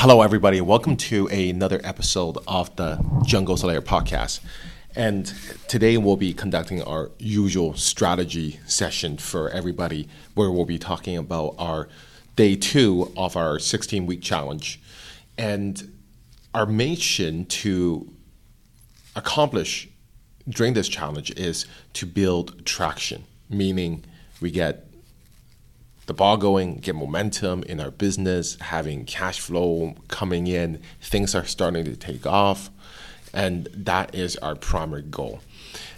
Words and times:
Hello, 0.00 0.22
everybody. 0.22 0.62
Welcome 0.62 0.96
to 0.96 1.26
another 1.26 1.78
episode 1.84 2.38
of 2.48 2.74
the 2.76 3.04
Jungle 3.26 3.58
Slayer 3.58 3.82
podcast. 3.82 4.40
And 4.96 5.26
today 5.68 5.98
we'll 5.98 6.16
be 6.16 6.32
conducting 6.32 6.80
our 6.82 7.10
usual 7.18 7.74
strategy 7.74 8.60
session 8.64 9.18
for 9.18 9.50
everybody, 9.50 10.08
where 10.32 10.50
we'll 10.50 10.64
be 10.64 10.78
talking 10.78 11.18
about 11.18 11.54
our 11.58 11.86
day 12.34 12.56
two 12.56 13.12
of 13.14 13.36
our 13.36 13.58
16 13.58 14.06
week 14.06 14.22
challenge. 14.22 14.80
And 15.36 15.92
our 16.54 16.64
mission 16.64 17.44
to 17.60 18.10
accomplish 19.14 19.86
during 20.48 20.72
this 20.72 20.88
challenge 20.88 21.30
is 21.32 21.66
to 21.92 22.06
build 22.06 22.64
traction, 22.64 23.24
meaning 23.50 24.04
we 24.40 24.50
get 24.50 24.89
the 26.10 26.14
ball 26.14 26.36
going, 26.36 26.78
get 26.78 26.96
momentum 26.96 27.62
in 27.62 27.78
our 27.78 27.92
business, 27.92 28.56
having 28.60 29.04
cash 29.04 29.38
flow 29.38 29.94
coming 30.08 30.48
in, 30.48 30.82
things 31.00 31.36
are 31.36 31.44
starting 31.44 31.84
to 31.84 31.94
take 31.94 32.26
off, 32.26 32.68
and 33.32 33.68
that 33.72 34.12
is 34.12 34.34
our 34.38 34.56
primary 34.56 35.02
goal. 35.02 35.38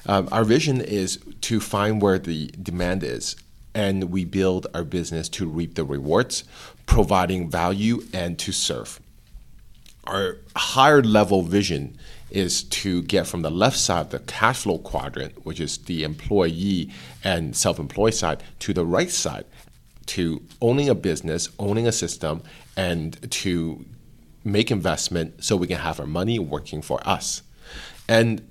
Um, 0.04 0.28
our 0.30 0.44
vision 0.44 0.82
is 0.82 1.18
to 1.40 1.60
find 1.60 2.02
where 2.02 2.18
the 2.18 2.48
demand 2.62 3.02
is, 3.02 3.36
and 3.74 4.10
we 4.10 4.26
build 4.26 4.66
our 4.74 4.84
business 4.84 5.30
to 5.30 5.48
reap 5.48 5.76
the 5.76 5.84
rewards, 5.84 6.44
providing 6.84 7.50
value 7.50 8.02
and 8.12 8.38
to 8.40 8.52
serve. 8.52 9.00
Our 10.04 10.36
higher 10.54 11.02
level 11.02 11.40
vision 11.40 11.96
is 12.30 12.64
to 12.64 13.02
get 13.04 13.26
from 13.26 13.40
the 13.40 13.50
left 13.50 13.78
side 13.78 14.10
the 14.10 14.18
cash 14.18 14.58
flow 14.58 14.76
quadrant, 14.76 15.46
which 15.46 15.58
is 15.58 15.78
the 15.78 16.04
employee 16.04 16.90
and 17.24 17.56
self 17.56 17.78
employed 17.78 18.12
side, 18.12 18.42
to 18.58 18.74
the 18.74 18.84
right 18.84 19.10
side, 19.10 19.46
to 20.06 20.42
owning 20.60 20.88
a 20.88 20.94
business, 20.94 21.48
owning 21.58 21.86
a 21.86 21.92
system, 21.92 22.42
and 22.76 23.30
to 23.30 23.84
make 24.44 24.70
investment 24.70 25.44
so 25.44 25.56
we 25.56 25.66
can 25.66 25.78
have 25.78 26.00
our 26.00 26.06
money 26.06 26.38
working 26.38 26.82
for 26.82 27.06
us. 27.06 27.42
And 28.08 28.46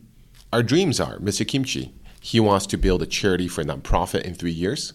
our 0.53 0.63
dreams 0.63 0.99
are 0.99 1.17
Mr. 1.19 1.47
Kimchi, 1.47 1.93
he 2.19 2.39
wants 2.39 2.65
to 2.67 2.77
build 2.77 3.01
a 3.01 3.05
charity 3.05 3.47
for 3.47 3.61
a 3.61 3.65
nonprofit 3.65 4.21
in 4.21 4.35
three 4.35 4.51
years 4.51 4.93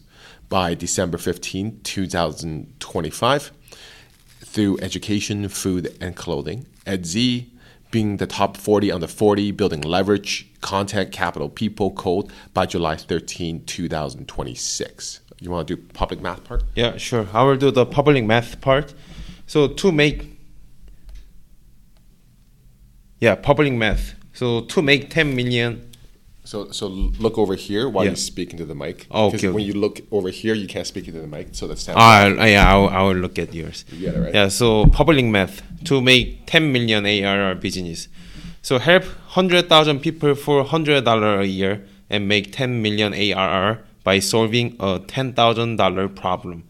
by 0.49 0.75
December 0.75 1.19
15, 1.19 1.81
2025, 1.83 3.53
through 4.41 4.79
education, 4.81 5.49
food, 5.49 5.97
and 6.01 6.15
clothing. 6.15 6.67
Ed 6.87 7.05
Zee, 7.05 7.53
being 7.91 8.19
the 8.19 8.27
top 8.27 8.57
40 8.57 8.93
under 8.93 9.07
40, 9.07 9.51
building 9.53 9.81
leverage, 9.81 10.49
content, 10.61 11.13
capital, 11.13 11.49
people, 11.49 11.91
code 11.91 12.31
by 12.55 12.67
July 12.67 12.97
13, 12.97 13.65
2026. 13.65 15.21
You 15.41 15.51
want 15.51 15.69
to 15.69 15.77
do 15.77 15.83
public 15.93 16.21
math 16.21 16.45
part? 16.45 16.63
Yeah, 16.75 16.97
sure. 16.97 17.27
I 17.33 17.43
will 17.43 17.57
do 17.57 17.71
the 17.71 17.85
public 17.85 18.25
math 18.25 18.61
part. 18.61 18.95
So 19.47 19.69
to 19.69 19.93
make 19.93 20.37
yeah, 23.21 23.35
public 23.35 23.73
math. 23.73 24.15
So 24.33 24.63
to 24.63 24.83
make 24.83 25.11
10 25.11 25.35
million 25.35 25.83
So, 26.45 26.71
so 26.71 26.87
look 26.87 27.39
over 27.39 27.57
here 27.57 27.89
while 27.89 28.05
Yeah. 28.05 28.11
you 28.13 28.17
speak 28.17 28.53
into 28.53 28.65
the 28.65 28.75
mic. 28.75 29.07
Oh, 29.11 29.31
Because 29.31 29.45
okay, 29.45 29.53
when 29.53 29.65
you 29.65 29.73
look 29.75 30.01
over 30.13 30.31
here, 30.31 30.55
you 30.55 30.69
can't 30.69 30.87
speak 30.87 31.09
into 31.09 31.21
the 31.21 31.27
mic, 31.27 31.49
so 31.53 31.67
that's 31.67 31.83
sound. 31.83 31.99
Ah, 31.99 32.27
yeah, 32.45 32.73
I 32.73 32.77
will, 32.77 32.89
I 32.89 33.03
will 33.03 33.17
look 33.17 33.37
at 33.37 33.53
yours. 33.53 33.85
You 33.91 34.13
right? 34.13 34.33
Yeah, 34.33 34.49
so 34.49 34.87
public 34.87 35.25
math 35.25 35.63
to 35.85 36.01
make 36.01 36.47
10 36.47 36.71
million 36.71 37.05
ARR 37.05 37.57
business. 37.57 38.07
So 38.63 38.79
help 38.79 39.03
100,000 39.35 39.99
people 39.99 40.37
for 40.37 40.65
$100 40.65 41.41
a 41.41 41.47
year 41.47 41.85
and 42.09 42.29
make 42.29 42.53
10 42.53 42.81
million 42.81 43.13
ARR 43.13 43.81
by 44.07 44.21
solving 44.21 44.69
a 44.79 45.01
$10,000 45.01 46.15
problem. 46.15 46.63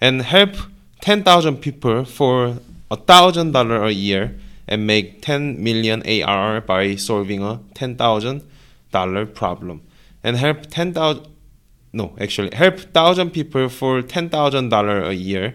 And 0.00 0.22
help 0.22 0.52
10,000 1.00 1.56
people 1.56 2.04
for 2.04 2.58
$1,000 2.90 3.86
a 3.86 3.92
year 3.92 4.34
and 4.68 4.86
make 4.86 5.22
10 5.22 5.62
million 5.62 6.02
ARR 6.06 6.60
by 6.60 6.94
solving 6.94 7.42
a 7.42 7.60
$10,000 7.74 9.34
problem. 9.34 9.82
And 10.22 10.36
help 10.36 10.66
10,000 10.70 11.26
no, 11.96 12.14
actually, 12.20 12.54
help 12.54 12.78
thousand 12.92 13.30
people 13.30 13.70
for 13.70 14.02
ten 14.02 14.28
thousand 14.28 14.68
dollar 14.68 15.00
a 15.00 15.14
year, 15.14 15.54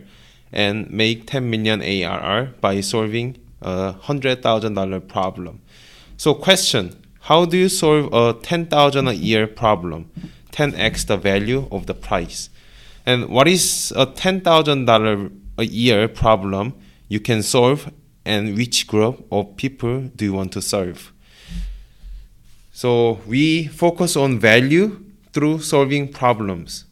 and 0.51 0.89
make 0.89 1.27
ten 1.27 1.51
million 1.51 1.83
ARR 1.83 2.55
by 2.59 2.81
solving 2.81 3.37
a 3.61 3.91
hundred 3.91 4.41
thousand 4.41 4.73
dollar 4.73 4.99
problem. 4.99 5.61
So, 6.17 6.33
question: 6.33 6.95
How 7.29 7.45
do 7.45 7.57
you 7.57 7.69
solve 7.69 8.11
a 8.11 8.33
ten 8.41 8.65
thousand 8.65 9.07
a 9.07 9.13
year 9.13 9.45
problem? 9.45 10.09
Ten 10.51 10.75
x 10.75 11.03
the 11.05 11.17
value 11.17 11.67
of 11.71 11.85
the 11.85 11.93
price. 11.93 12.49
And 13.05 13.29
what 13.29 13.47
is 13.47 13.93
a 13.95 14.05
ten 14.05 14.41
thousand 14.41 14.85
dollar 14.85 15.29
a 15.57 15.63
year 15.65 16.07
problem 16.07 16.73
you 17.07 17.19
can 17.19 17.43
solve, 17.43 17.91
and 18.25 18.55
which 18.55 18.87
group 18.87 19.25
of 19.31 19.55
people 19.57 20.09
do 20.15 20.25
you 20.25 20.33
want 20.33 20.51
to 20.53 20.61
serve? 20.61 21.11
So 22.71 23.19
we 23.27 23.67
focus 23.67 24.15
on 24.15 24.39
value 24.39 25.03
through 25.33 25.59
solving 25.59 26.11
problems. 26.11 26.85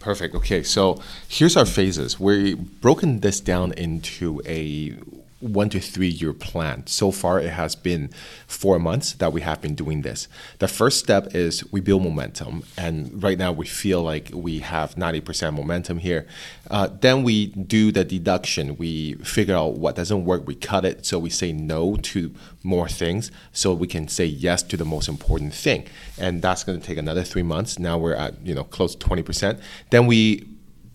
Perfect. 0.00 0.34
Okay, 0.36 0.62
so 0.62 1.00
here's 1.28 1.56
our 1.56 1.64
phases. 1.64 2.20
We've 2.20 2.80
broken 2.80 3.20
this 3.20 3.40
down 3.40 3.72
into 3.72 4.40
a 4.46 4.94
one 5.40 5.68
to 5.68 5.80
three 5.80 6.08
year 6.08 6.32
plan. 6.32 6.86
So 6.86 7.10
far, 7.10 7.38
it 7.40 7.50
has 7.50 7.74
been 7.76 8.10
four 8.46 8.78
months 8.78 9.12
that 9.14 9.32
we 9.32 9.42
have 9.42 9.60
been 9.60 9.74
doing 9.74 10.02
this. 10.02 10.28
The 10.58 10.68
first 10.68 10.98
step 10.98 11.34
is 11.34 11.70
we 11.72 11.80
build 11.80 12.02
momentum, 12.02 12.62
and 12.76 13.22
right 13.22 13.38
now 13.38 13.52
we 13.52 13.66
feel 13.66 14.02
like 14.02 14.30
we 14.32 14.60
have 14.60 14.94
90% 14.94 15.54
momentum 15.54 15.98
here. 15.98 16.26
Uh, 16.70 16.88
then 17.00 17.22
we 17.22 17.48
do 17.48 17.92
the 17.92 18.04
deduction. 18.04 18.76
We 18.76 19.14
figure 19.14 19.54
out 19.54 19.74
what 19.74 19.96
doesn't 19.96 20.24
work, 20.24 20.46
we 20.46 20.54
cut 20.54 20.84
it, 20.84 21.04
so 21.04 21.18
we 21.18 21.30
say 21.30 21.52
no 21.52 21.96
to 21.96 22.34
more 22.62 22.88
things, 22.88 23.30
so 23.52 23.74
we 23.74 23.86
can 23.86 24.08
say 24.08 24.24
yes 24.24 24.62
to 24.64 24.76
the 24.76 24.84
most 24.84 25.08
important 25.08 25.54
thing. 25.54 25.86
And 26.18 26.40
that's 26.40 26.64
going 26.64 26.80
to 26.80 26.86
take 26.86 26.98
another 26.98 27.22
three 27.22 27.42
months. 27.42 27.78
Now 27.78 27.98
we're 27.98 28.14
at 28.14 28.34
you 28.44 28.54
know 28.54 28.64
close 28.64 28.94
to 28.94 29.06
20%. 29.06 29.60
Then 29.90 30.06
we 30.06 30.46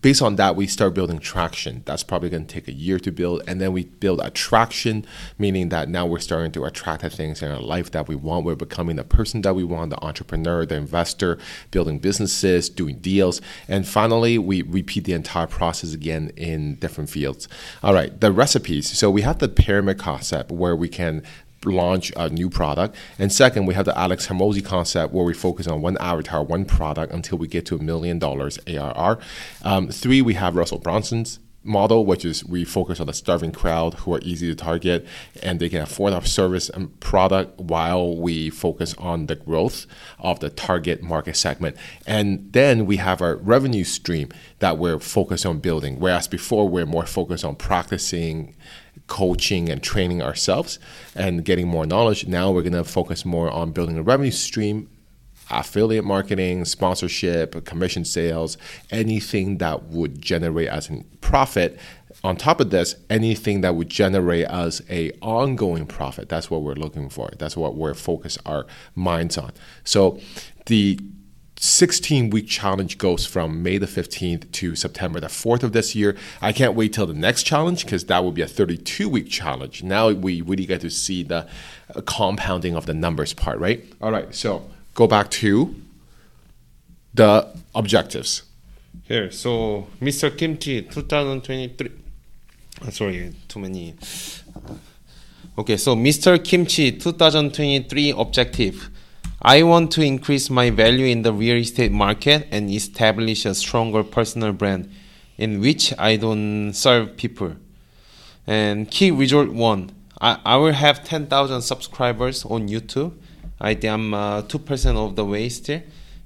based 0.01 0.21
on 0.21 0.35
that, 0.37 0.55
we 0.55 0.67
start 0.67 0.93
building 0.93 1.19
traction. 1.19 1.83
That's 1.85 2.03
probably 2.03 2.29
going 2.29 2.45
to 2.45 2.53
take 2.53 2.67
a 2.67 2.73
year 2.73 2.99
to 2.99 3.11
build. 3.11 3.43
And 3.47 3.61
then 3.61 3.73
we 3.73 3.85
build 3.85 4.19
attraction, 4.21 5.05
meaning 5.37 5.69
that 5.69 5.89
now 5.89 6.05
we're 6.05 6.19
starting 6.19 6.51
to 6.53 6.65
attract 6.65 7.01
the 7.03 7.09
things 7.09 7.41
in 7.41 7.51
our 7.51 7.61
life 7.61 7.91
that 7.91 8.07
we 8.07 8.15
want. 8.15 8.45
We're 8.45 8.55
becoming 8.55 8.95
the 8.95 9.03
person 9.03 9.41
that 9.41 9.55
we 9.55 9.63
want, 9.63 9.91
the 9.91 10.03
entrepreneur, 10.03 10.65
the 10.65 10.75
investor, 10.75 11.37
building 11.71 11.99
businesses, 11.99 12.69
doing 12.69 12.97
deals. 12.99 13.41
And 13.67 13.87
finally, 13.87 14.37
we 14.37 14.61
repeat 14.61 15.05
the 15.05 15.13
entire 15.13 15.47
process 15.47 15.93
again 15.93 16.31
in 16.35 16.75
different 16.75 17.09
fields. 17.09 17.47
All 17.83 17.93
right, 17.93 18.19
the 18.19 18.31
recipes. 18.31 18.97
So 18.97 19.09
we 19.09 19.21
have 19.21 19.39
the 19.39 19.49
pyramid 19.49 19.99
concept 19.99 20.51
where 20.51 20.75
we 20.75 20.89
can 20.89 21.23
launch 21.65 22.11
a 22.15 22.29
new 22.29 22.49
product. 22.49 22.95
And 23.19 23.31
second, 23.31 23.65
we 23.65 23.73
have 23.73 23.85
the 23.85 23.97
Alex 23.97 24.27
Hormozi 24.27 24.63
concept 24.63 25.13
where 25.13 25.25
we 25.25 25.33
focus 25.33 25.67
on 25.67 25.81
one 25.81 25.97
avatar, 25.97 26.43
one 26.43 26.65
product 26.65 27.13
until 27.13 27.37
we 27.37 27.47
get 27.47 27.65
to 27.67 27.75
a 27.75 27.81
million 27.81 28.19
dollars 28.19 28.59
ARR. 28.67 29.19
Um, 29.63 29.89
three, 29.89 30.21
we 30.21 30.33
have 30.35 30.55
Russell 30.55 30.79
Brunson's 30.79 31.39
model, 31.63 32.05
which 32.05 32.25
is 32.25 32.43
we 32.45 32.63
focus 32.63 32.99
on 32.99 33.07
the 33.07 33.13
starving 33.13 33.51
crowd 33.51 33.93
who 33.93 34.13
are 34.13 34.19
easy 34.23 34.47
to 34.47 34.55
target 34.55 35.05
and 35.43 35.59
they 35.59 35.69
can 35.69 35.81
afford 35.81 36.13
our 36.13 36.25
service 36.25 36.69
and 36.69 36.99
product 36.99 37.59
while 37.59 38.17
we 38.17 38.49
focus 38.49 38.95
on 38.97 39.27
the 39.27 39.35
growth 39.35 39.85
of 40.19 40.39
the 40.39 40.49
target 40.49 41.03
market 41.03 41.35
segment. 41.35 41.75
And 42.07 42.51
then 42.53 42.85
we 42.85 42.97
have 42.97 43.21
our 43.21 43.35
revenue 43.35 43.83
stream 43.83 44.29
that 44.59 44.77
we're 44.77 44.99
focused 44.99 45.45
on 45.45 45.59
building, 45.59 45.99
whereas 45.99 46.27
before 46.27 46.67
we're 46.67 46.85
more 46.85 47.05
focused 47.05 47.45
on 47.45 47.55
practicing 47.55 48.55
coaching 49.11 49.67
and 49.67 49.83
training 49.83 50.21
ourselves 50.21 50.79
and 51.15 51.43
getting 51.43 51.67
more 51.67 51.85
knowledge. 51.85 52.25
Now 52.27 52.49
we're 52.49 52.61
going 52.61 52.71
to 52.71 52.85
focus 52.85 53.25
more 53.25 53.51
on 53.51 53.73
building 53.73 53.97
a 53.97 54.01
revenue 54.01 54.31
stream, 54.31 54.89
affiliate 55.49 56.05
marketing, 56.05 56.63
sponsorship, 56.63 57.65
commission 57.65 58.05
sales, 58.05 58.57
anything 58.89 59.57
that 59.57 59.83
would 59.83 60.21
generate 60.21 60.69
us 60.69 60.89
a 60.89 61.03
profit. 61.19 61.77
On 62.23 62.37
top 62.37 62.61
of 62.61 62.69
this, 62.69 62.95
anything 63.09 63.59
that 63.61 63.75
would 63.75 63.89
generate 63.89 64.47
us 64.47 64.81
a 64.89 65.11
ongoing 65.21 65.85
profit. 65.87 66.29
That's 66.29 66.49
what 66.49 66.61
we're 66.61 66.75
looking 66.75 67.09
for. 67.09 67.31
That's 67.37 67.57
what 67.57 67.75
we're 67.75 67.93
focused 67.93 68.39
our 68.45 68.65
minds 68.95 69.37
on. 69.37 69.51
So 69.83 70.21
the 70.67 70.97
16 71.61 72.31
week 72.31 72.47
challenge 72.47 72.97
goes 72.97 73.27
from 73.27 73.61
May 73.61 73.77
the 73.77 73.85
15th 73.85 74.51
to 74.51 74.75
September 74.75 75.19
the 75.19 75.27
4th 75.27 75.61
of 75.61 75.73
this 75.73 75.93
year. 75.95 76.17
I 76.41 76.53
can't 76.53 76.73
wait 76.73 76.91
till 76.91 77.05
the 77.05 77.13
next 77.13 77.43
challenge 77.43 77.85
because 77.85 78.05
that 78.05 78.23
will 78.23 78.31
be 78.31 78.41
a 78.41 78.47
32 78.47 79.07
week 79.07 79.29
challenge. 79.29 79.83
Now 79.83 80.09
we 80.09 80.41
really 80.41 80.65
get 80.65 80.81
to 80.81 80.89
see 80.89 81.21
the 81.21 81.47
uh, 81.95 82.01
compounding 82.01 82.75
of 82.75 82.87
the 82.87 82.95
numbers 82.95 83.33
part, 83.33 83.59
right? 83.59 83.85
All 84.01 84.11
right, 84.11 84.33
so 84.33 84.67
go 84.95 85.05
back 85.05 85.29
to 85.31 85.75
the 87.13 87.47
objectives. 87.75 88.41
Here, 89.03 89.29
so 89.29 89.87
Mr. 90.01 90.35
Kimchi 90.35 90.81
2023. 90.81 91.91
Uh, 92.81 92.89
sorry, 92.89 93.35
too 93.47 93.59
many. 93.59 93.93
Okay, 95.59 95.77
so 95.77 95.95
Mr. 95.95 96.43
Kimchi 96.43 96.93
2023 96.93 98.13
objective. 98.17 98.90
I 99.43 99.63
want 99.63 99.91
to 99.93 100.03
increase 100.03 100.51
my 100.51 100.69
value 100.69 101.07
in 101.07 101.23
the 101.23 101.33
real 101.33 101.57
estate 101.57 101.91
market 101.91 102.47
and 102.51 102.69
establish 102.69 103.43
a 103.45 103.55
stronger 103.55 104.03
personal 104.03 104.53
brand 104.53 104.91
in 105.35 105.59
which 105.59 105.97
I 105.97 106.17
don't 106.17 106.73
serve 106.73 107.17
people. 107.17 107.55
And 108.45 108.89
key 108.91 109.09
result 109.09 109.49
one, 109.49 109.91
I, 110.19 110.37
I 110.45 110.57
will 110.57 110.73
have 110.73 111.03
10,000 111.03 111.61
subscribers 111.63 112.45
on 112.45 112.67
YouTube. 112.67 113.13
I 113.59 113.73
think 113.73 113.91
I'm 113.91 114.13
uh, 114.13 114.41
2% 114.43 114.95
of 114.95 115.15
the 115.15 115.25
way 115.25 115.49
still. 115.49 115.81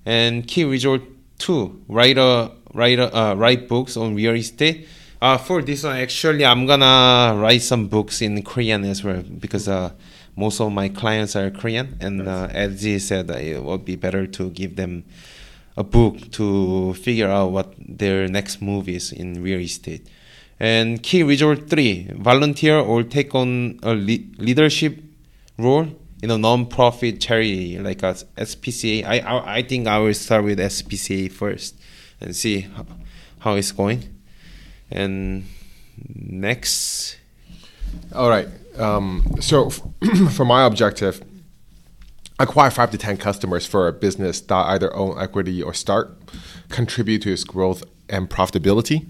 And 0.06 0.46
key 0.46 0.66
result 0.66 1.02
two, 1.38 1.82
write, 1.88 2.18
a, 2.18 2.52
write, 2.74 3.00
a, 3.00 3.18
uh, 3.18 3.36
write 3.36 3.70
books 3.70 3.96
on 3.96 4.16
real 4.16 4.36
estate. 4.36 4.90
Uh, 5.22 5.38
for 5.38 5.62
this 5.62 5.84
one, 5.84 5.96
actually, 5.96 6.46
I'm 6.46 6.66
gonna 6.66 7.40
write 7.40 7.62
some 7.62 7.88
books 7.88 8.22
in 8.22 8.44
Korean 8.44 8.84
as 8.84 9.04
well 9.04 9.24
because 9.24 9.70
uh, 9.70 9.92
most 10.36 10.60
of 10.60 10.72
my 10.72 10.90
clients 10.90 11.36
are 11.36 11.50
Korean, 11.50 11.98
and 12.00 12.28
uh, 12.28 12.48
as 12.52 12.82
he 12.82 13.00
said, 13.00 13.30
it 13.30 13.64
would 13.64 13.86
be 13.86 13.96
better 13.96 14.28
to 14.28 14.50
give 14.50 14.76
them 14.76 15.06
a 15.78 15.84
book 15.84 16.32
to 16.32 16.94
figure 16.96 17.30
out 17.30 17.52
what 17.52 17.74
their 17.80 18.28
next 18.28 18.62
move 18.62 18.88
is 18.88 19.12
in 19.12 19.42
real 19.42 19.60
estate. 19.60 20.08
And 20.60 21.02
key 21.04 21.24
result 21.24 21.70
three: 21.70 22.10
volunteer 22.14 22.78
or 22.78 23.04
take 23.04 23.36
on 23.36 23.80
a 23.84 23.94
le- 23.94 24.28
leadership 24.38 25.02
role 25.58 25.88
in 26.22 26.32
a 26.32 26.38
non-profit 26.38 27.20
charity 27.20 27.78
like 27.78 28.04
a 28.04 28.16
SPCA. 28.38 29.06
I, 29.06 29.20
I 29.20 29.56
I 29.58 29.62
think 29.64 29.88
I 29.88 30.00
will 30.00 30.14
start 30.14 30.44
with 30.44 30.60
SPCA 30.60 31.32
first 31.32 31.76
and 32.22 32.36
see 32.36 32.62
how, 32.62 32.86
how 33.40 33.54
it's 33.56 33.72
going. 33.72 34.04
And 34.90 35.46
next, 36.16 37.18
All 38.14 38.30
right. 38.30 38.48
Um, 38.78 39.24
so, 39.40 39.70
for 40.32 40.46
my 40.46 40.66
objective, 40.66 41.24
acquire 42.40 42.70
five 42.70 42.92
to 42.92 42.98
10 42.98 43.18
customers 43.18 43.66
for 43.66 43.88
a 43.88 43.94
business 43.94 44.42
that 44.42 44.66
either 44.68 44.94
own 44.96 45.20
equity 45.20 45.62
or 45.62 45.74
start, 45.74 46.18
contribute 46.70 47.22
to 47.24 47.32
its 47.32 47.44
growth 47.44 47.84
and 48.10 48.30
profitability. 48.30 49.08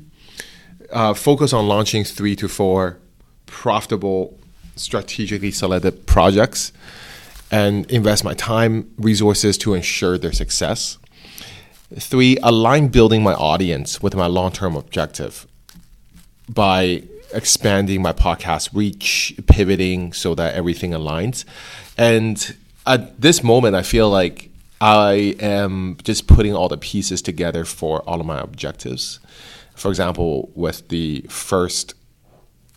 Uh, 0.91 1.13
focus 1.13 1.51
on 1.51 1.67
launching 1.67 2.03
three 2.03 2.35
to 2.35 2.47
four 2.47 2.99
profitable, 3.45 4.39
strategically 4.75 5.51
selected 5.51 6.05
projects, 6.05 6.71
and 7.51 7.89
invest 7.89 8.23
my 8.23 8.33
time, 8.33 8.91
resources 8.97 9.57
to 9.57 9.73
ensure 9.73 10.17
their 10.17 10.31
success. 10.31 10.97
Three, 11.97 12.38
align 12.43 12.89
building 12.89 13.23
my 13.23 13.33
audience 13.33 14.01
with 14.01 14.15
my 14.15 14.27
long 14.27 14.51
term 14.51 14.75
objective 14.75 15.47
by 16.49 17.03
expanding 17.35 18.01
my 18.01 18.13
podcast 18.13 18.69
reach, 18.73 19.35
pivoting 19.47 20.13
so 20.13 20.33
that 20.35 20.55
everything 20.55 20.91
aligns. 20.91 21.45
And 21.97 22.55
at 22.87 23.19
this 23.19 23.43
moment, 23.43 23.75
I 23.75 23.83
feel 23.83 24.09
like 24.09 24.49
I 24.81 25.35
am 25.39 25.97
just 26.03 26.27
putting 26.27 26.53
all 26.55 26.69
the 26.69 26.77
pieces 26.77 27.21
together 27.21 27.65
for 27.65 28.01
all 28.01 28.19
of 28.19 28.25
my 28.25 28.39
objectives. 28.39 29.19
For 29.75 29.89
example, 29.89 30.51
with 30.55 30.87
the 30.89 31.21
first 31.29 31.93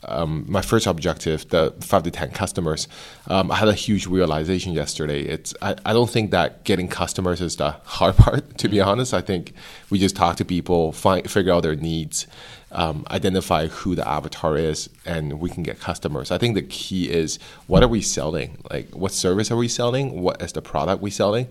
um, 0.04 0.44
my 0.48 0.62
first 0.62 0.86
objective, 0.86 1.48
the 1.48 1.74
five 1.80 2.04
to 2.04 2.10
ten 2.10 2.30
customers, 2.30 2.86
um, 3.26 3.50
I 3.50 3.56
had 3.56 3.68
a 3.68 3.74
huge 3.74 4.06
realization 4.06 4.72
yesterday. 4.72 5.22
It's 5.22 5.54
I, 5.60 5.74
I 5.84 5.92
don't 5.92 6.08
think 6.08 6.30
that 6.30 6.64
getting 6.64 6.88
customers 6.88 7.40
is 7.40 7.56
the 7.56 7.70
hard 7.84 8.16
part. 8.24 8.58
To 8.58 8.68
be 8.68 8.80
honest, 8.80 9.12
I 9.12 9.20
think 9.20 9.52
we 9.90 9.98
just 9.98 10.16
talk 10.16 10.36
to 10.36 10.44
people, 10.44 10.92
find 10.92 11.28
figure 11.28 11.52
out 11.52 11.62
their 11.64 11.74
needs, 11.74 12.26
um, 12.70 13.04
identify 13.10 13.66
who 13.66 13.94
the 13.94 14.06
avatar 14.06 14.56
is, 14.56 14.88
and 15.04 15.40
we 15.40 15.50
can 15.50 15.62
get 15.62 15.80
customers. 15.80 16.30
I 16.30 16.38
think 16.38 16.54
the 16.54 16.62
key 16.62 17.10
is 17.10 17.38
what 17.66 17.82
are 17.82 17.88
we 17.88 18.00
selling? 18.00 18.58
Like 18.70 18.90
what 18.90 19.12
service 19.12 19.50
are 19.50 19.56
we 19.56 19.68
selling? 19.68 20.22
What 20.22 20.40
is 20.42 20.52
the 20.52 20.62
product 20.62 21.02
we 21.02 21.10
selling? 21.10 21.48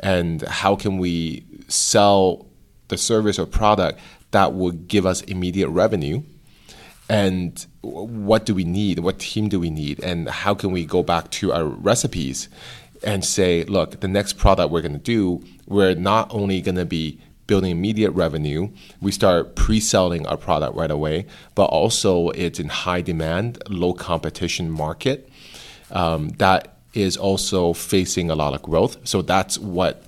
And 0.00 0.42
how 0.42 0.76
can 0.76 0.98
we 0.98 1.44
sell 1.68 2.46
the 2.88 2.98
service 2.98 3.38
or 3.38 3.46
product 3.46 4.00
that 4.32 4.52
would 4.52 4.88
give 4.88 5.06
us 5.06 5.22
immediate 5.22 5.68
revenue? 5.68 6.22
And 7.08 7.66
what 7.82 8.44
do 8.44 8.54
we 8.54 8.64
need? 8.64 8.98
What 8.98 9.18
team 9.18 9.48
do 9.48 9.60
we 9.60 9.70
need? 9.70 10.02
And 10.02 10.28
how 10.28 10.54
can 10.54 10.72
we 10.72 10.84
go 10.84 11.02
back 11.02 11.30
to 11.32 11.52
our 11.52 11.64
recipes 11.64 12.48
and 13.02 13.24
say 13.24 13.62
look 13.64 14.00
the 14.00 14.08
next 14.08 14.38
product 14.38 14.70
we're 14.70 14.80
going 14.80 14.92
to 14.92 14.98
do 14.98 15.44
we're 15.66 15.94
not 15.94 16.32
only 16.32 16.62
going 16.62 16.76
to 16.76 16.86
be 16.86 17.20
building 17.46 17.70
immediate 17.70 18.10
revenue 18.12 18.70
we 19.02 19.12
start 19.12 19.54
pre-selling 19.54 20.26
our 20.26 20.36
product 20.38 20.74
right 20.74 20.90
away 20.90 21.26
but 21.54 21.66
also 21.66 22.30
it's 22.30 22.58
in 22.58 22.68
high 22.68 23.02
demand 23.02 23.62
low 23.68 23.92
competition 23.92 24.70
market 24.70 25.28
um, 25.90 26.30
that 26.38 26.76
is 26.94 27.16
also 27.16 27.72
facing 27.72 28.30
a 28.30 28.34
lot 28.34 28.54
of 28.54 28.62
growth. 28.62 29.06
So 29.06 29.22
that's 29.22 29.58
what 29.58 30.02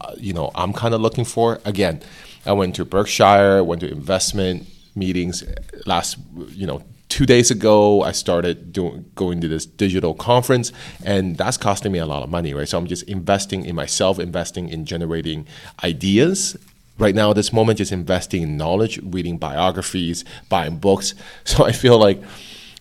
uh, 0.00 0.14
you 0.16 0.32
know 0.32 0.50
i'm 0.54 0.72
kind 0.72 0.94
of 0.94 1.00
looking 1.00 1.24
for. 1.24 1.60
Again 1.64 2.00
i 2.44 2.52
went 2.52 2.74
to 2.74 2.84
berkshire 2.84 3.62
went 3.62 3.80
to 3.82 3.90
investment 3.90 4.66
meetings 4.94 5.42
uh, 5.42 5.54
last 5.86 6.18
you 6.48 6.66
know 6.66 6.82
two 7.08 7.26
days 7.26 7.50
ago 7.50 8.02
i 8.02 8.12
started 8.12 8.72
doing 8.72 9.04
going 9.14 9.40
to 9.40 9.48
this 9.48 9.66
digital 9.66 10.14
conference 10.14 10.72
and 11.04 11.36
that's 11.36 11.56
costing 11.56 11.92
me 11.92 11.98
a 11.98 12.06
lot 12.06 12.22
of 12.22 12.30
money 12.30 12.54
right? 12.54 12.68
So 12.68 12.78
i'm 12.78 12.86
just 12.86 13.02
investing 13.04 13.64
in 13.64 13.74
myself 13.74 14.18
investing 14.18 14.68
in 14.68 14.84
generating 14.84 15.46
ideas. 15.84 16.56
Right 16.98 17.14
now 17.14 17.30
at 17.30 17.36
this 17.36 17.52
moment 17.52 17.78
just 17.78 17.90
investing 17.90 18.42
in 18.42 18.56
knowledge 18.56 19.00
reading 19.02 19.38
biographies 19.38 20.24
buying 20.48 20.76
books. 20.76 21.14
So 21.44 21.64
i 21.64 21.72
feel 21.72 21.98
like 21.98 22.22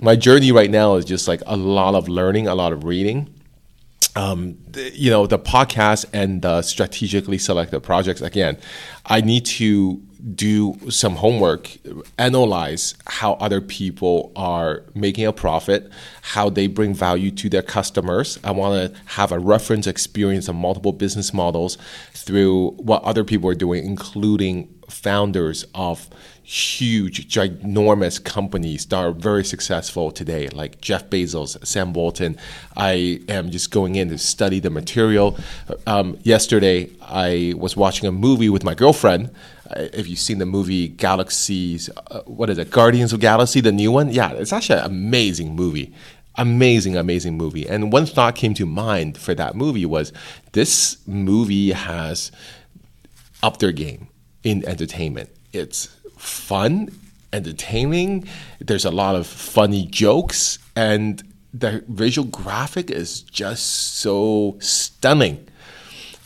my 0.02 0.16
journey 0.16 0.52
right 0.52 0.70
now 0.70 0.96
is 0.96 1.06
just 1.06 1.28
like 1.28 1.42
a 1.46 1.56
lot 1.56 1.96
of 1.96 2.10
learning 2.10 2.48
a 2.48 2.56
lot 2.56 2.74
of 2.74 2.84
reading 2.84 3.34
um, 4.16 4.58
you 4.76 5.10
know 5.10 5.26
the 5.28 5.40
podcast 5.40 6.06
and 6.14 6.42
the 6.42 6.62
strategically 6.62 7.38
selected 7.38 7.82
projects 7.82 8.22
again 8.22 8.58
i 9.06 9.22
need 9.22 9.46
to 9.46 10.02
do 10.36 10.78
some 10.90 11.16
homework, 11.16 11.78
analyze 12.18 12.94
how 13.08 13.34
other 13.34 13.60
people 13.60 14.32
are 14.36 14.84
making 14.94 15.26
a 15.26 15.34
profit, 15.34 15.90
how 16.22 16.50
they 16.50 16.68
bring 16.68 16.94
value 16.94 17.32
to 17.32 17.50
their 17.50 17.62
customers. 17.62 18.38
I 18.44 18.52
want 18.52 18.94
to 18.94 19.00
have 19.14 19.32
a 19.32 19.40
reference 19.40 19.88
experience 19.88 20.48
of 20.48 20.56
multiple 20.56 20.92
business 20.92 21.34
models 21.34 21.78
through 22.14 22.72
what 22.72 23.04
other 23.04 23.24
people 23.24 23.50
are 23.50 23.56
doing, 23.56 23.86
including 23.86 24.74
founders 24.90 25.66
of 25.74 26.10
huge, 26.52 27.28
ginormous 27.30 28.22
companies 28.22 28.86
that 28.88 28.98
are 28.98 29.12
very 29.12 29.44
successful 29.44 30.12
today, 30.12 30.50
like 30.50 30.82
Jeff 30.82 31.10
Bezos, 31.10 31.66
Sam 31.66 31.94
Walton. 31.94 32.38
I 32.76 33.22
am 33.30 33.52
just 33.52 33.72
going 33.72 33.96
in 33.96 34.10
to 34.10 34.18
study 34.18 34.60
the 34.60 34.70
material. 34.70 35.38
Um, 35.88 36.18
yesterday, 36.24 36.90
I 37.02 37.54
was 37.58 37.78
watching 37.78 38.08
a 38.08 38.12
movie 38.12 38.50
with 38.50 38.66
my 38.66 38.76
girlfriend 38.76 39.32
if 39.76 40.08
you've 40.08 40.20
seen 40.20 40.38
the 40.40 40.46
movie 40.46 40.90
Galaxies, 40.90 41.90
uh, 42.08 42.22
what 42.24 42.50
is 42.50 42.58
it, 42.58 42.72
Guardians 42.72 43.14
of 43.14 43.20
Galaxy, 43.20 43.62
the 43.62 43.72
new 43.72 43.92
one? 43.92 44.10
Yeah, 44.10 44.32
it's 44.34 44.54
actually 44.54 44.80
an 44.80 44.86
amazing 44.86 45.56
movie. 45.56 45.94
Amazing, 46.36 46.96
amazing 46.98 47.38
movie. 47.38 47.68
And 47.68 47.92
one 47.92 48.06
thought 48.06 48.36
came 48.36 48.54
to 48.56 48.66
mind 48.66 49.18
for 49.18 49.34
that 49.36 49.56
movie 49.56 49.86
was 49.86 50.12
this 50.54 50.98
movie 51.08 51.72
has 51.72 52.32
upped 53.44 53.60
their 53.60 53.72
game 53.72 54.08
in 54.44 54.66
entertainment. 54.66 55.30
It's 55.54 55.90
fun, 56.22 56.90
entertaining. 57.34 58.28
There's 58.60 58.86
a 58.86 58.92
lot 58.92 59.16
of 59.16 59.28
funny 59.28 59.86
jokes, 59.86 60.60
and 60.76 61.24
the 61.54 61.84
visual 61.88 62.28
graphic 62.28 62.90
is 62.90 63.22
just 63.22 63.96
so 63.96 64.58
stunning 64.60 65.48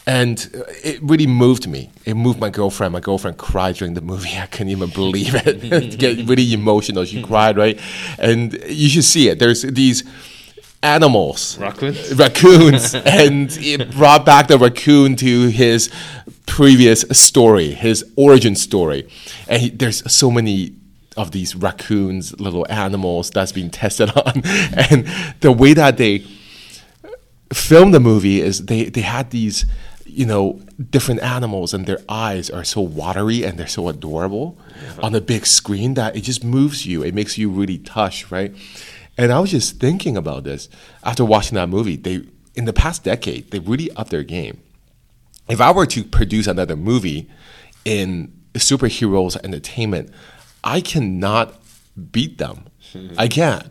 and 0.08 0.52
uh, 0.56 0.64
it 0.84 1.02
really 1.02 1.28
moved 1.28 1.68
me. 1.68 1.90
It 2.06 2.14
moved 2.14 2.40
my 2.40 2.50
girlfriend. 2.50 2.94
My 2.94 3.00
girlfriend 3.00 3.38
cried 3.38 3.76
during 3.76 3.96
the 3.96 4.02
movie. 4.02 4.38
I 4.38 4.46
couldn't 4.46 4.70
even 4.70 4.90
believe 4.90 5.34
it. 5.46 5.98
Get 5.98 6.28
really 6.28 6.54
emotional. 6.54 7.06
She 7.06 7.22
cried, 7.22 7.58
right? 7.58 7.80
And 8.18 8.54
you 8.68 8.90
should 8.90 9.04
see 9.04 9.30
it. 9.30 9.40
There's 9.40 9.64
these 9.64 10.04
animals, 10.86 11.58
raccoons, 11.58 12.16
raccoons, 12.16 12.96
and 13.22 13.52
it 13.60 13.92
brought 13.92 14.26
back 14.26 14.48
the 14.48 14.58
raccoon 14.58 15.16
to 15.18 15.48
his 15.48 15.90
previous 16.46 17.02
story, 17.12 17.72
his 17.72 18.06
origin 18.16 18.56
story. 18.56 19.08
And 19.48 19.62
he, 19.62 19.70
there's 19.70 20.10
so 20.12 20.30
many 20.30 20.76
of 21.18 21.32
these 21.32 21.56
raccoons, 21.56 22.40
little 22.40 22.66
animals 22.70 23.32
that's 23.32 23.52
being 23.52 23.70
tested 23.70 24.12
on, 24.16 24.42
and 24.46 25.08
the 25.42 25.52
way 25.52 25.74
that 25.74 25.98
they 25.98 26.26
filmed 27.54 27.94
the 27.94 28.00
movie 28.00 28.42
is 28.42 28.66
they 28.66 28.86
they 28.86 29.02
had 29.02 29.32
these 29.32 29.66
you 30.16 30.26
know, 30.26 30.62
different 30.90 31.22
animals 31.22 31.74
and 31.74 31.86
their 31.86 32.00
eyes 32.08 32.50
are 32.50 32.64
so 32.64 32.80
watery 32.80 33.44
and 33.44 33.58
they're 33.58 33.68
so 33.68 33.90
adorable 33.90 34.58
uh-huh. 34.70 35.02
on 35.04 35.12
the 35.12 35.20
big 35.20 35.46
screen 35.46 35.96
that 35.96 36.16
it 36.16 36.22
just 36.22 36.42
moves 36.42 36.86
you. 36.86 37.04
It 37.04 37.14
makes 37.14 37.38
you 37.38 37.50
really 37.50 37.80
touch, 37.80 38.32
right? 38.32 38.56
And 39.18 39.32
I 39.32 39.40
was 39.40 39.52
just 39.52 39.80
thinking 39.80 40.18
about 40.18 40.44
this 40.44 40.68
after 41.04 41.24
watching 41.24 41.56
that 41.56 41.70
movie. 41.70 41.96
They 41.96 42.24
in 42.56 42.66
the 42.66 42.74
past 42.74 43.04
decade, 43.04 43.52
they 43.52 43.60
really 43.60 43.92
upped 43.92 44.12
their 44.12 44.24
game. 44.24 44.62
If 45.50 45.62
I 45.62 45.72
were 45.72 45.86
to 45.88 46.04
produce 46.04 46.48
another 46.48 46.76
movie 46.76 47.30
in 47.84 48.34
superheroes 48.54 49.38
entertainment, 49.44 50.12
I 50.64 50.82
cannot 50.82 51.54
beat 52.12 52.38
them. 52.38 52.66
Hmm. 52.94 53.14
I 53.18 53.28
can't 53.28 53.70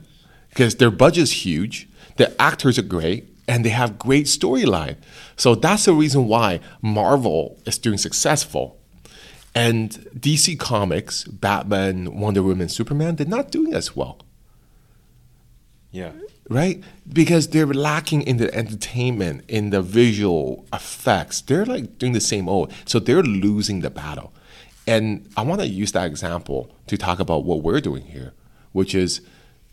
because 0.51 0.77
their 0.77 0.91
budget's 0.91 1.45
huge, 1.45 1.89
the 2.17 2.41
actors 2.41 2.79
are 2.79 2.83
great, 2.83 3.29
and 3.49 3.65
they 3.65 3.71
have 3.71 3.99
great 3.99 4.27
storyline. 4.27 4.97
So 5.37 5.55
that's 5.55 5.85
the 5.87 5.93
reason 5.93 6.29
why 6.29 6.61
Marvel 6.81 7.59
is 7.67 7.79
doing 7.79 7.99
successful. 7.99 8.79
And 9.55 9.91
DC 10.19 10.59
Comics, 10.59 11.25
Batman, 11.25 12.19
Wonder 12.19 12.43
Woman, 12.43 12.69
Superman, 12.69 13.17
they're 13.17 13.27
not 13.27 13.51
doing 13.51 13.75
as 13.75 13.95
well. 13.95 14.24
Yeah. 15.95 16.13
right? 16.51 16.83
Because 17.11 17.49
they're 17.49 17.67
lacking 17.67 18.23
in 18.23 18.37
the 18.39 18.53
entertainment, 18.55 19.45
in 19.49 19.71
the 19.71 19.81
visual 19.81 20.67
effects. 20.73 21.41
They're 21.41 21.65
like 21.65 21.99
doing 21.99 22.13
the 22.13 22.21
same 22.21 22.49
old. 22.49 22.73
So 22.85 22.99
they're 22.99 23.23
losing 23.23 23.81
the 23.81 23.91
battle. 23.91 24.33
And 24.87 25.29
I 25.37 25.43
want 25.43 25.61
to 25.61 25.69
use 25.69 25.93
that 25.93 26.07
example 26.07 26.75
to 26.89 26.99
talk 26.99 27.21
about 27.21 27.45
what 27.45 27.63
we're 27.63 27.81
doing 27.81 28.05
here, 28.07 28.33
which 28.73 28.95
is 28.95 29.21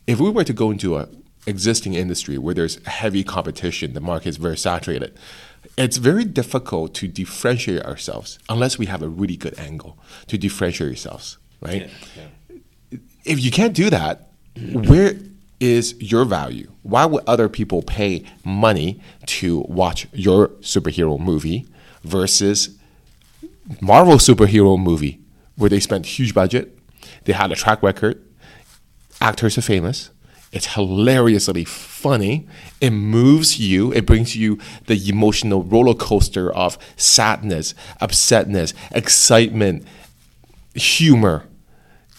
if 0.08 0.20
we 0.20 0.30
were 0.30 0.44
to 0.44 0.54
go 0.54 0.72
into 0.72 0.98
a 0.98 1.10
existing 1.48 1.96
industry 1.96 2.38
where 2.38 2.54
there's 2.54 2.86
heavy 2.86 3.24
competition, 3.24 3.94
the 3.94 4.00
market 4.00 4.30
is 4.30 4.38
very 4.38 4.58
saturated, 4.58 5.18
it's 5.76 5.98
very 5.98 6.24
difficult 6.24 6.94
to 6.94 7.08
differentiate 7.08 7.84
ourselves 7.84 8.38
unless 8.48 8.78
we 8.78 8.86
have 8.86 9.02
a 9.02 9.08
really 9.10 9.38
good 9.38 9.58
angle 9.58 9.98
to 10.28 10.38
differentiate 10.38 10.92
ourselves, 10.92 11.40
right? 11.62 11.90
Yeah. 12.16 12.58
if 13.26 13.44
you 13.44 13.52
can't 13.52 13.74
do 13.74 13.90
that, 13.90 14.30
where 14.74 15.16
is 15.62 15.96
your 16.02 16.26
value? 16.26 16.70
Why 16.82 17.06
would 17.06 17.24
other 17.26 17.48
people 17.48 17.82
pay 17.82 18.26
money 18.44 19.00
to 19.28 19.60
watch 19.70 20.08
your 20.12 20.50
superhero 20.60 21.18
movie 21.18 21.68
versus 22.04 22.78
Marvel 23.80 24.16
superhero 24.16 24.78
movie 24.78 25.22
where 25.56 25.70
they 25.70 25.80
spent 25.80 26.06
huge 26.06 26.34
budget, 26.34 26.78
they 27.24 27.34
had 27.34 27.52
a 27.52 27.56
track 27.56 27.82
record, 27.82 28.22
actors 29.22 29.58
are 29.58 29.62
famous, 29.62 30.10
it's 30.52 30.74
hilariously 30.74 31.64
funny, 31.64 32.48
it 32.82 32.90
moves 32.90 33.60
you, 33.60 33.94
it 33.94 34.06
brings 34.06 34.36
you 34.36 34.60
the 34.88 35.08
emotional 35.08 35.64
roller 35.64 35.94
coaster 35.94 36.52
of 36.52 36.78
sadness, 36.98 37.74
upsetness, 38.02 38.74
excitement, 38.92 39.86
humor 40.74 41.48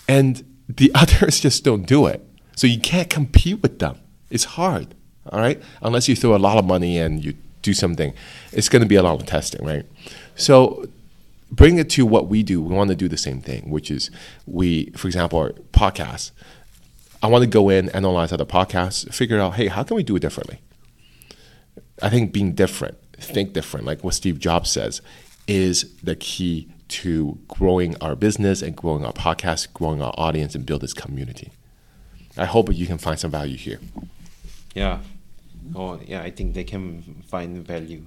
and 0.09 0.45
the 0.69 0.91
others 0.95 1.41
just 1.41 1.65
don't 1.65 1.87
do 1.87 2.07
it. 2.07 2.27
So 2.57 2.67
you 2.67 2.81
can't 2.81 3.09
compete 3.09 3.63
with 3.63 3.79
them. 3.79 3.99
It's 4.31 4.45
hard, 4.45 4.95
all 5.31 5.41
right? 5.41 5.61
Unless 5.83 6.09
you 6.09 6.17
throw 6.17 6.35
a 6.35 6.39
lot 6.39 6.59
of 6.59 6.65
money 6.65 6.99
and 6.99 7.25
you 7.25 7.35
do 7.63 7.75
something, 7.75 8.13
it's 8.53 8.69
going 8.69 8.83
to 8.83 8.89
be 8.89 8.97
a 8.97 9.03
lot 9.03 9.21
of 9.21 9.27
testing, 9.27 9.65
right? 9.65 9.85
So 10.37 10.89
bring 11.51 11.79
it 11.79 11.91
to 11.91 12.07
what 12.07 12.29
we 12.29 12.43
do. 12.43 12.63
We 12.63 12.75
want 12.75 12.89
to 12.89 12.97
do 12.97 13.09
the 13.09 13.17
same 13.17 13.41
thing, 13.41 13.71
which 13.71 13.91
is 13.91 14.11
we, 14.47 14.91
for 14.91 15.07
example, 15.07 15.39
our 15.39 15.51
podcasts. 15.73 16.31
I 17.23 17.29
want 17.29 17.43
to 17.43 17.49
go 17.49 17.69
in, 17.69 17.89
analyze 17.91 18.33
other 18.33 18.45
podcasts, 18.45 19.13
figure 19.15 19.39
out, 19.39 19.55
hey, 19.55 19.69
how 19.69 19.85
can 19.85 19.97
we 19.97 20.03
do 20.03 20.17
it 20.17 20.21
differently? 20.21 20.61
I 22.01 22.09
think 22.09 22.33
being 22.33 22.53
different, 22.53 22.99
think 23.17 23.53
different, 23.53 23.87
like 23.87 24.03
what 24.03 24.15
Steve 24.15 24.41
Jobs 24.41 24.71
says, 24.71 25.01
is 25.47 25.95
the 26.03 26.17
key 26.17 26.69
to 26.89 27.39
growing 27.49 27.97
our 28.01 28.17
business 28.17 28.61
and 28.61 28.75
growing 28.75 29.05
our 29.05 29.13
podcast, 29.13 29.73
growing 29.73 30.03
our 30.03 30.13
audience, 30.17 30.55
and 30.55 30.67
build 30.67 30.81
this 30.81 30.95
community. 30.95 31.53
I 32.37 32.47
hope 32.47 32.73
you 32.73 32.87
can 32.87 32.99
find 32.99 33.19
some 33.19 33.31
value 33.31 33.57
here. 33.57 33.79
Yeah. 34.75 35.01
Oh, 35.75 36.01
yeah. 36.07 36.23
I 36.23 36.31
think 36.31 36.55
they 36.55 36.65
can 36.65 37.23
find 37.29 37.67
value 37.67 38.03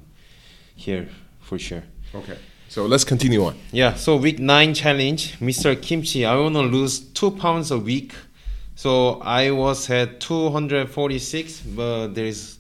here 0.76 1.08
for 1.42 1.60
sure. 1.60 1.84
Okay. 2.14 2.38
So 2.68 2.86
let's 2.86 3.04
continue 3.04 3.46
on. 3.46 3.56
Yeah. 3.72 3.94
So 3.94 4.18
week 4.18 4.40
nine 4.40 4.74
challenge, 4.74 5.40
Mr. 5.40 5.80
Kimchi. 5.80 6.26
I 6.26 6.36
wanna 6.36 6.64
lose 6.64 7.00
two 7.00 7.32
pounds 7.32 7.72
a 7.72 7.78
week. 7.78 8.14
So 8.76 9.22
I 9.22 9.52
was 9.52 9.90
at 9.90 10.20
two 10.20 10.50
hundred 10.50 10.90
forty 10.90 11.20
six, 11.20 11.62
but 11.62 12.10
there's 12.10 12.60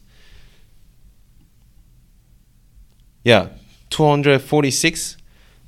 yeah, 3.24 3.50
two 3.90 4.08
hundred 4.08 4.42
forty 4.42 4.72
six. 4.72 5.18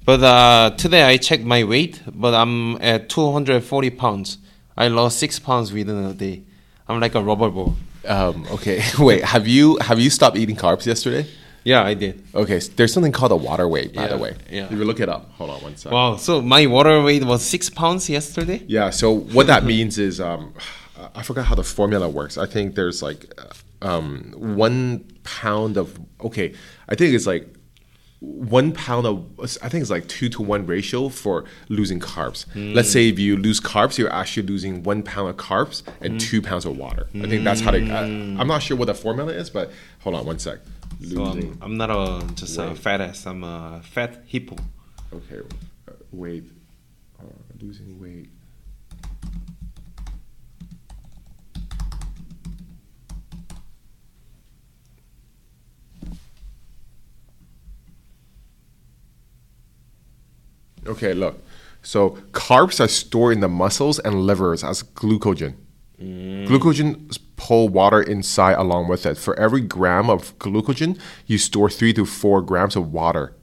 But 0.05 0.23
uh, 0.23 0.75
today 0.77 1.03
I 1.03 1.17
checked 1.17 1.43
my 1.43 1.63
weight, 1.63 2.01
but 2.13 2.33
I'm 2.33 2.81
at 2.81 3.09
two 3.09 3.31
hundred 3.31 3.63
forty 3.63 3.89
pounds. 3.89 4.37
I 4.77 4.87
lost 4.89 5.17
six 5.19 5.39
pounds 5.39 5.73
within 5.73 6.03
a 6.03 6.13
day. 6.13 6.43
I'm 6.87 6.99
like 6.99 7.15
a 7.15 7.21
rubber 7.21 7.49
ball. 7.49 7.75
Um, 8.05 8.45
okay. 8.51 8.81
Wait. 8.99 9.23
Have 9.23 9.47
you 9.47 9.77
have 9.77 9.99
you 9.99 10.09
stopped 10.09 10.37
eating 10.37 10.55
carbs 10.55 10.85
yesterday? 10.85 11.27
Yeah, 11.63 11.83
I 11.83 11.95
did. 11.95 12.23
Okay. 12.33 12.59
There's 12.59 12.93
something 12.93 13.11
called 13.11 13.33
a 13.33 13.35
water 13.35 13.67
weight, 13.67 13.93
by 13.93 14.07
the 14.07 14.17
way. 14.17 14.37
yeah. 14.49 14.65
If 14.65 14.71
you 14.71 14.85
look 14.85 15.01
it 15.01 15.09
up. 15.09 15.29
Hold 15.31 15.49
on 15.49 15.61
one 15.61 15.75
second. 15.75 15.93
Wow. 15.95 16.15
So 16.15 16.41
my 16.41 16.65
water 16.67 17.01
weight 17.01 17.25
was 17.25 17.43
six 17.43 17.69
pounds 17.69 18.09
yesterday. 18.09 18.63
Yeah. 18.67 18.89
So 18.91 19.11
what 19.11 19.47
that 19.47 19.65
means 19.73 19.97
is, 19.97 20.21
um, 20.21 20.53
I 21.13 21.23
forgot 21.23 21.45
how 21.45 21.55
the 21.55 21.63
formula 21.65 22.07
works. 22.07 22.37
I 22.37 22.45
think 22.45 22.75
there's 22.75 23.01
like 23.01 23.33
uh, 23.37 23.85
um, 23.85 24.33
one 24.37 25.03
pound 25.23 25.75
of 25.75 25.99
okay. 26.21 26.53
I 26.87 26.95
think 26.95 27.13
it's 27.13 27.27
like 27.27 27.53
one 28.19 28.71
pound 28.71 29.05
of 29.05 29.25
I 29.61 29.69
think 29.69 29.81
it's 29.83 29.91
like 29.91 30.07
two 30.07 30.27
to 30.29 30.41
one 30.41 30.65
ratio 30.65 31.09
for 31.09 31.45
losing 31.69 31.99
carbs. 31.99 32.45
Let's 32.55 32.89
say 32.91 33.09
if 33.09 33.19
you 33.19 33.37
lose 33.37 33.59
carbs, 33.59 33.97
you're 33.97 34.11
actually 34.11 34.47
losing 34.47 34.81
one 34.83 35.03
pound 35.03 35.29
of 35.29 35.37
carbs 35.37 35.83
and 36.01 36.19
two 36.19 36.41
pounds 36.41 36.65
of 36.65 36.77
water. 36.77 37.07
I 37.15 37.27
think 37.27 37.43
that's 37.43 37.61
how 37.61 37.71
they. 37.71 37.89
I, 37.91 38.03
I'm 38.03 38.47
not 38.47 38.63
sure 38.63 38.75
what 38.75 38.85
the 38.85 38.95
formula 38.95 39.31
is, 39.33 39.49
but 39.49 39.71
hold 39.99 40.15
on 40.15 40.25
one 40.25 40.39
sec. 40.39 40.59
So 41.07 41.23
I'm, 41.25 41.57
I'm 41.61 41.77
not 41.77 41.91
a 41.91 42.25
just 42.33 42.57
a 42.57 42.73
fat 42.73 43.01
ass. 43.01 43.27
I'm 43.27 43.43
a 43.43 43.81
fat 43.83 44.23
hippo. 44.25 44.55
Okay, 45.13 45.41
uh, 45.87 45.91
weight. 46.11 46.45
Uh, 47.19 47.25
losing 47.59 47.99
weight. 47.99 48.29
Okay, 60.87 61.13
look. 61.13 61.43
So 61.81 62.11
carbs 62.31 62.83
are 62.83 62.87
stored 62.87 63.33
in 63.33 63.39
the 63.39 63.47
muscles 63.47 63.99
and 63.99 64.21
livers 64.21 64.63
as 64.63 64.83
glycogen. 64.83 65.55
Mm. 66.01 66.47
Glycogen 66.47 67.17
pull 67.37 67.69
water 67.69 68.01
inside 68.01 68.53
along 68.53 68.89
with 68.89 69.05
it. 69.05 69.17
For 69.17 69.39
every 69.39 69.61
gram 69.61 70.09
of 70.09 70.37
glycogen, 70.39 70.99
you 71.25 71.37
store 71.37 71.69
three 71.69 71.93
to 71.93 72.05
four 72.05 72.41
grams 72.41 72.75
of 72.75 72.91
water. 72.91 73.33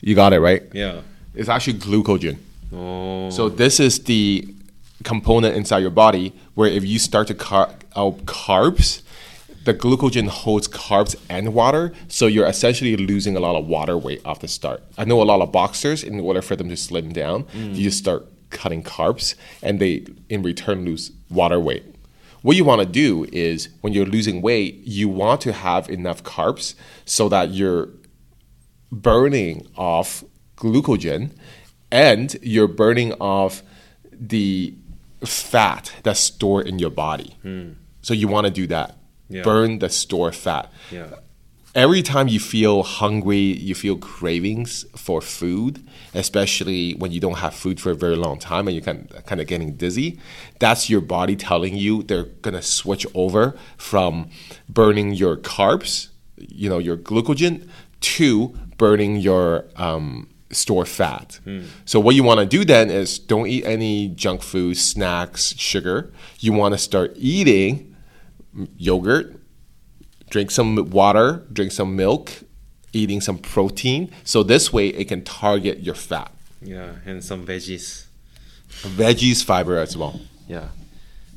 You 0.00 0.14
got 0.14 0.32
it 0.32 0.40
right. 0.40 0.62
Yeah. 0.72 1.00
It's 1.34 1.48
actually 1.48 1.78
glycogen. 1.78 2.38
Oh. 2.72 3.30
So 3.30 3.48
this 3.48 3.78
is 3.78 4.04
the 4.04 4.48
component 5.04 5.54
inside 5.54 5.78
your 5.78 5.90
body 5.90 6.32
where 6.54 6.68
if 6.68 6.84
you 6.84 6.98
start 6.98 7.28
to 7.28 7.34
cut 7.34 7.84
out 7.94 8.24
carbs, 8.26 9.02
the 9.66 9.74
glycogen 9.74 10.28
holds 10.28 10.66
carbs 10.66 11.14
and 11.28 11.52
water, 11.52 11.92
so 12.08 12.26
you're 12.26 12.46
essentially 12.46 12.96
losing 12.96 13.36
a 13.36 13.40
lot 13.40 13.56
of 13.56 13.66
water 13.66 13.98
weight 13.98 14.22
off 14.24 14.40
the 14.40 14.48
start. 14.48 14.82
I 14.96 15.04
know 15.04 15.20
a 15.20 15.24
lot 15.24 15.40
of 15.42 15.52
boxers, 15.52 16.02
in 16.02 16.18
order 16.20 16.40
for 16.40 16.56
them 16.56 16.68
to 16.70 16.76
slim 16.76 17.12
down, 17.12 17.46
you 17.52 17.82
just 17.84 17.98
start 17.98 18.26
cutting 18.50 18.82
carbs, 18.82 19.34
and 19.62 19.78
they 19.80 20.06
in 20.28 20.42
return 20.42 20.84
lose 20.84 21.12
water 21.28 21.60
weight. 21.60 21.84
What 22.42 22.56
you 22.56 22.64
want 22.64 22.80
to 22.80 22.86
do 22.86 23.26
is 23.32 23.68
when 23.80 23.92
you're 23.92 24.06
losing 24.06 24.40
weight, 24.40 24.76
you 24.84 25.08
want 25.08 25.40
to 25.42 25.52
have 25.52 25.90
enough 25.90 26.22
carbs 26.22 26.74
so 27.04 27.28
that 27.28 27.50
you're 27.50 27.88
burning 28.92 29.66
off 29.76 30.22
glycogen 30.56 31.32
and 31.90 32.36
you're 32.42 32.68
burning 32.68 33.12
off 33.14 33.62
the 34.12 34.74
fat 35.24 35.92
that's 36.04 36.20
stored 36.20 36.68
in 36.68 36.78
your 36.78 36.90
body. 36.90 37.36
Hmm. 37.42 37.72
So 38.02 38.14
you 38.14 38.28
want 38.28 38.46
to 38.46 38.52
do 38.52 38.68
that. 38.68 38.95
Yeah. 39.28 39.42
Burn 39.42 39.78
the 39.80 39.88
store 39.88 40.32
fat. 40.32 40.70
Yeah. 40.90 41.08
Every 41.74 42.00
time 42.00 42.28
you 42.28 42.40
feel 42.40 42.82
hungry, 42.82 43.36
you 43.36 43.74
feel 43.74 43.96
cravings 43.98 44.86
for 44.96 45.20
food, 45.20 45.86
especially 46.14 46.94
when 46.94 47.12
you 47.12 47.20
don't 47.20 47.36
have 47.38 47.52
food 47.54 47.78
for 47.80 47.90
a 47.90 47.94
very 47.94 48.16
long 48.16 48.38
time 48.38 48.66
and 48.66 48.74
you're 48.74 48.84
kind 48.84 49.10
of, 49.10 49.26
kind 49.26 49.42
of 49.42 49.46
getting 49.46 49.74
dizzy, 49.76 50.18
that's 50.58 50.88
your 50.88 51.02
body 51.02 51.36
telling 51.36 51.76
you 51.76 52.02
they're 52.02 52.24
going 52.24 52.54
to 52.54 52.62
switch 52.62 53.06
over 53.14 53.54
from 53.76 54.30
burning 54.70 55.12
your 55.12 55.36
carbs, 55.36 56.08
you 56.38 56.70
know, 56.70 56.78
your 56.78 56.96
glycogen, 56.96 57.68
to 58.00 58.48
burning 58.78 59.16
your 59.16 59.66
um, 59.76 60.30
stored 60.50 60.88
fat. 60.88 61.40
So 61.84 62.00
what 62.00 62.14
you 62.14 62.22
want 62.22 62.40
to 62.40 62.46
do 62.46 62.64
then 62.64 62.88
is 62.88 63.18
don't 63.18 63.48
eat 63.48 63.66
any 63.66 64.08
junk 64.08 64.40
food, 64.42 64.78
snacks, 64.78 65.54
sugar. 65.58 66.10
You 66.38 66.54
want 66.54 66.72
to 66.72 66.78
start 66.78 67.12
eating 67.16 67.95
yogurt, 68.76 69.36
drink 70.30 70.50
some 70.50 70.90
water, 70.90 71.46
drink 71.52 71.72
some 71.72 71.96
milk, 71.96 72.32
eating 72.92 73.20
some 73.20 73.38
protein. 73.38 74.10
So 74.24 74.42
this 74.42 74.72
way 74.72 74.88
it 74.88 75.06
can 75.08 75.22
target 75.22 75.80
your 75.80 75.94
fat. 75.94 76.32
Yeah, 76.62 76.96
and 77.04 77.22
some 77.22 77.46
veggies. 77.46 78.06
Veggies, 78.68 79.44
fiber 79.44 79.78
as 79.78 79.96
well. 79.96 80.20
Yeah. 80.48 80.68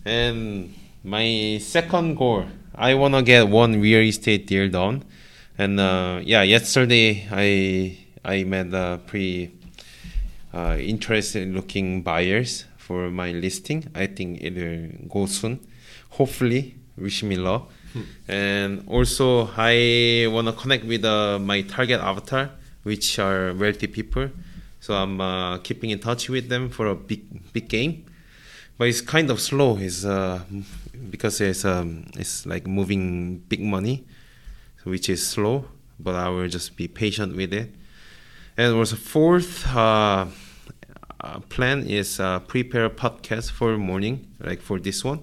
And 0.05 0.73
my 1.03 1.59
second 1.61 2.15
goal, 2.15 2.45
I 2.75 2.95
wanna 2.95 3.21
get 3.21 3.47
one 3.47 3.79
real 3.81 4.01
estate 4.01 4.47
deal 4.47 4.69
done. 4.69 5.03
And 5.57 5.79
uh, 5.79 6.21
yeah, 6.23 6.41
yesterday 6.43 7.27
I 7.31 7.97
I 8.23 8.43
met 8.43 8.73
uh, 8.73 8.97
pretty 8.97 9.51
uh, 10.53 10.77
interested 10.79 11.53
looking 11.53 12.01
buyers 12.01 12.65
for 12.77 13.11
my 13.11 13.31
listing. 13.31 13.87
I 13.93 14.07
think 14.07 14.41
it 14.41 14.55
will 14.55 15.07
go 15.07 15.25
soon. 15.25 15.59
Hopefully, 16.11 16.75
wish 17.01 17.23
me 17.23 17.35
luck. 17.35 17.69
And 18.27 18.83
also, 18.87 19.49
I 19.57 20.27
wanna 20.29 20.53
connect 20.53 20.85
with 20.85 21.03
uh, 21.03 21.39
my 21.39 21.61
target 21.61 21.99
avatar, 21.99 22.51
which 22.83 23.17
are 23.19 23.53
wealthy 23.53 23.87
people. 23.87 24.29
So 24.79 24.93
I'm 24.93 25.19
uh, 25.19 25.57
keeping 25.59 25.89
in 25.89 25.99
touch 25.99 26.29
with 26.29 26.49
them 26.49 26.69
for 26.69 26.87
a 26.87 26.95
big 26.95 27.51
big 27.51 27.67
game 27.67 28.05
but 28.79 28.87
it's 28.87 29.01
kind 29.01 29.29
of 29.29 29.39
slow. 29.41 29.77
It's 29.77 30.05
uh, 30.05 30.39
because 31.11 31.41
it's 31.41 31.65
um, 31.65 32.05
it's 32.15 32.45
like 32.45 32.65
moving 32.65 33.39
big 33.49 33.61
money, 33.61 34.05
which 34.85 35.09
is 35.09 35.23
slow. 35.27 35.65
But 35.99 36.15
I 36.15 36.29
will 36.29 36.47
just 36.47 36.77
be 36.77 36.87
patient 36.87 37.35
with 37.35 37.53
it. 37.53 37.75
And 38.57 38.73
also 38.73 38.95
fourth 38.95 39.67
uh, 39.75 40.27
uh, 41.19 41.39
plan 41.49 41.85
is 41.85 42.21
uh, 42.21 42.39
prepare 42.39 42.85
a 42.85 42.89
podcast 42.89 43.51
for 43.51 43.77
morning, 43.77 44.27
like 44.39 44.61
for 44.61 44.79
this 44.79 45.03
one. 45.03 45.19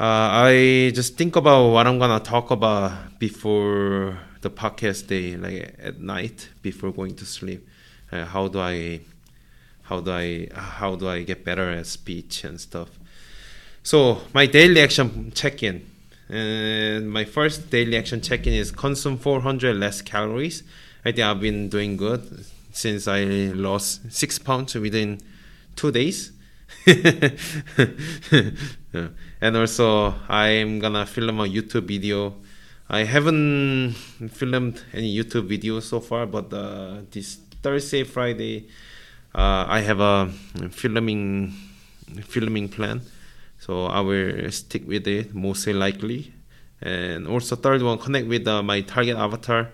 Uh, 0.00 0.48
I 0.48 0.92
just 0.94 1.18
think 1.18 1.36
about 1.36 1.72
what 1.72 1.86
I'm 1.86 1.98
gonna 1.98 2.20
talk 2.20 2.50
about 2.50 3.18
before 3.18 4.18
the 4.40 4.48
podcast 4.48 5.08
day, 5.08 5.36
like 5.36 5.74
at 5.78 6.00
night 6.00 6.48
before 6.62 6.90
going 6.90 7.14
to 7.16 7.26
sleep. 7.26 7.68
Uh, 8.10 8.24
how 8.24 8.48
do 8.48 8.60
I, 8.60 9.00
how 9.82 10.00
do 10.00 10.10
I, 10.10 10.48
how 10.54 10.96
do 10.96 11.06
I 11.06 11.22
get 11.22 11.44
better 11.44 11.70
at 11.70 11.84
speech 11.84 12.44
and 12.44 12.58
stuff? 12.58 12.88
So 13.82 14.22
my 14.32 14.46
daily 14.46 14.80
action 14.80 15.32
check-in, 15.34 15.84
and 16.30 17.10
my 17.12 17.26
first 17.26 17.68
daily 17.68 17.98
action 17.98 18.22
check-in 18.22 18.54
is 18.54 18.72
consume 18.72 19.18
400 19.18 19.76
less 19.76 20.00
calories. 20.00 20.62
I 21.04 21.12
think 21.12 21.26
I've 21.26 21.42
been 21.42 21.68
doing 21.68 21.98
good 21.98 22.46
since 22.72 23.06
I 23.06 23.24
lost 23.52 24.10
six 24.10 24.38
pounds 24.38 24.74
within 24.76 25.20
two 25.76 25.92
days. 25.92 26.32
And 29.42 29.56
also, 29.56 30.14
I'm 30.28 30.80
gonna 30.80 31.06
film 31.06 31.40
a 31.40 31.44
YouTube 31.44 31.88
video. 31.88 32.34
I 32.90 33.04
haven't 33.04 33.94
filmed 34.30 34.82
any 34.92 35.16
YouTube 35.16 35.48
videos 35.48 35.84
so 35.84 36.00
far, 36.00 36.26
but 36.26 36.52
uh, 36.52 37.00
this 37.10 37.38
Thursday, 37.62 38.04
Friday, 38.04 38.68
uh, 39.34 39.64
I 39.66 39.80
have 39.80 40.00
a 40.00 40.30
filming 40.70 41.54
filming 42.26 42.68
plan. 42.68 43.00
So 43.58 43.86
I 43.86 44.00
will 44.00 44.50
stick 44.50 44.86
with 44.86 45.06
it 45.06 45.34
mostly 45.34 45.72
likely. 45.72 46.34
And 46.82 47.26
also 47.26 47.56
third 47.56 47.82
one, 47.82 47.98
connect 47.98 48.26
with 48.26 48.46
uh, 48.46 48.62
my 48.62 48.82
target 48.82 49.16
avatar. 49.16 49.70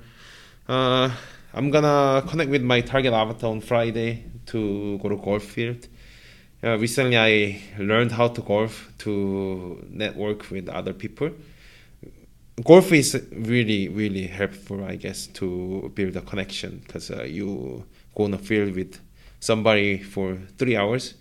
Uh, 0.68 1.10
I'm 1.54 1.70
gonna 1.70 2.22
connect 2.28 2.50
with 2.50 2.62
my 2.62 2.82
target 2.82 3.12
avatar 3.12 3.50
on 3.50 3.60
Friday 3.60 4.24
to 4.46 4.98
go 4.98 5.08
to 5.08 5.16
golf 5.16 5.42
field 5.42 5.88
uh, 6.64 6.78
recently, 6.78 7.18
I 7.18 7.60
learned 7.78 8.12
how 8.12 8.28
to 8.28 8.40
golf 8.40 8.90
to 8.98 9.84
network 9.90 10.50
with 10.50 10.68
other 10.68 10.94
people. 10.94 11.30
Golf 12.64 12.92
is 12.92 13.22
really, 13.32 13.88
really 13.88 14.26
helpful, 14.26 14.82
I 14.82 14.96
guess, 14.96 15.26
to 15.34 15.92
build 15.94 16.16
a 16.16 16.22
connection 16.22 16.82
because 16.86 17.10
uh, 17.10 17.24
you 17.24 17.84
go 18.14 18.24
on 18.24 18.34
a 18.34 18.38
field 18.38 18.74
with 18.74 18.98
somebody 19.38 19.98
for 19.98 20.38
three 20.56 20.76
hours. 20.76 21.14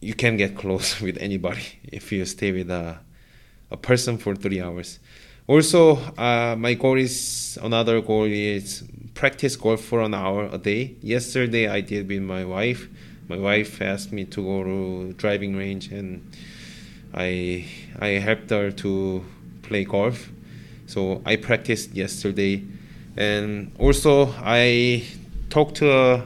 You 0.00 0.14
can 0.14 0.36
get 0.36 0.56
close 0.56 1.00
with 1.00 1.16
anybody 1.18 1.62
if 1.84 2.10
you 2.10 2.24
stay 2.24 2.50
with 2.50 2.70
a, 2.70 2.98
a 3.70 3.76
person 3.76 4.18
for 4.18 4.34
three 4.34 4.60
hours. 4.60 4.98
Also, 5.46 5.96
uh, 6.18 6.56
my 6.58 6.74
goal 6.74 6.98
is 6.98 7.58
another 7.62 8.00
goal 8.00 8.24
is 8.24 8.82
practice 9.12 9.54
golf 9.54 9.80
for 9.80 10.00
an 10.00 10.14
hour 10.14 10.48
a 10.50 10.58
day. 10.58 10.96
Yesterday, 11.00 11.68
I 11.68 11.80
did 11.82 12.08
with 12.08 12.22
my 12.22 12.44
wife 12.44 12.88
my 13.28 13.38
wife 13.38 13.80
asked 13.80 14.12
me 14.12 14.24
to 14.24 14.42
go 14.42 14.64
to 14.64 15.12
driving 15.14 15.56
range 15.56 15.90
and 15.90 16.22
I 17.14 17.66
I 17.98 18.08
helped 18.20 18.50
her 18.50 18.70
to 18.70 19.24
play 19.62 19.84
golf. 19.84 20.30
So 20.86 21.22
I 21.24 21.36
practiced 21.36 21.94
yesterday 21.94 22.62
and 23.16 23.72
also 23.78 24.34
I 24.38 25.04
talked 25.48 25.76
to 25.76 25.90
a, 25.90 26.22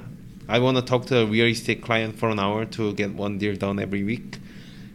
I 0.49 0.59
want 0.59 0.79
to 0.79 0.83
talk 0.83 1.07
to 1.07 1.19
a 1.19 1.27
real 1.27 1.47
estate 1.47 1.83
client 1.83 2.19
for 2.19 2.31
an 2.31 2.39
hour 2.39 2.65
to 2.65 2.95
get 2.95 3.15
one 3.15 3.39
deal 3.39 3.55
done 3.55 3.79
every 3.79 4.03
week. 4.03 4.39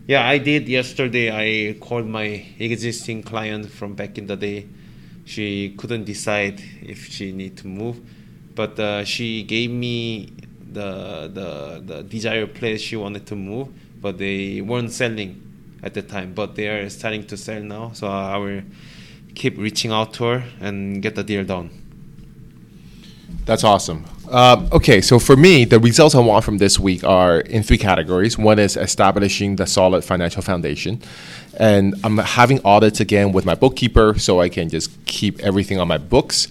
Yeah, 0.08 0.28
I 0.28 0.38
did 0.38 0.68
yesterday. 0.68 1.32
I 1.32 1.74
called 1.80 2.08
my 2.08 2.46
existing 2.60 3.24
client 3.24 3.70
from 3.70 3.94
back 3.94 4.18
in 4.18 4.28
the 4.28 4.36
day. 4.36 4.68
She 5.24 5.76
couldn't 5.78 6.04
decide 6.04 6.62
if 6.82 7.08
she 7.10 7.32
need 7.32 7.56
to 7.58 7.68
move, 7.68 8.02
but 8.56 8.78
uh, 8.78 9.06
she 9.06 9.44
gave 9.44 9.72
me 9.72 10.34
the 10.74 11.32
the 11.34 11.84
the 11.86 12.04
desired 12.04 12.54
place 12.56 12.82
she 12.82 12.96
wanted 12.96 13.26
to 13.28 13.36
move, 13.36 13.70
but 14.02 14.18
they 14.18 14.62
weren't 14.62 14.92
selling 14.92 15.42
at 15.84 15.94
the 15.94 16.02
time. 16.02 16.34
But 16.34 16.56
they 16.56 16.68
are 16.68 16.90
starting 16.90 17.26
to 17.28 17.38
sell 17.38 17.62
now, 17.62 17.92
so 17.94 18.08
I 18.08 18.38
will 18.38 18.62
keep 19.36 19.58
reaching 19.58 19.92
out 19.92 20.14
to 20.16 20.24
her 20.26 20.44
and 20.60 21.02
get 21.02 21.16
the 21.16 21.24
deal 21.24 21.44
done. 21.44 21.70
That's 23.46 23.64
awesome. 23.64 24.06
Uh, 24.30 24.68
okay, 24.72 25.02
so 25.02 25.20
for 25.20 25.36
me, 25.36 25.66
the 25.66 25.80
results 25.80 26.16
I 26.16 26.20
want 26.20 26.46
from 26.46 26.58
this 26.58 26.80
week 26.80 27.04
are 27.04 27.42
in 27.42 27.62
three 27.62 27.78
categories. 27.78 28.38
One 28.38 28.58
is 28.58 28.78
establishing 28.78 29.58
the 29.58 29.68
solid 29.68 30.04
financial 30.04 30.42
foundation. 30.42 31.02
And 31.58 31.94
I'm 32.04 32.18
having 32.18 32.62
audits 32.66 33.00
again 33.00 33.32
with 33.32 33.46
my 33.46 33.54
bookkeeper 33.54 34.18
so 34.18 34.40
I 34.40 34.50
can 34.50 34.70
just 34.70 35.06
keep 35.06 35.40
everything 35.42 35.80
on 35.80 35.88
my 35.88 35.98
books. 35.98 36.48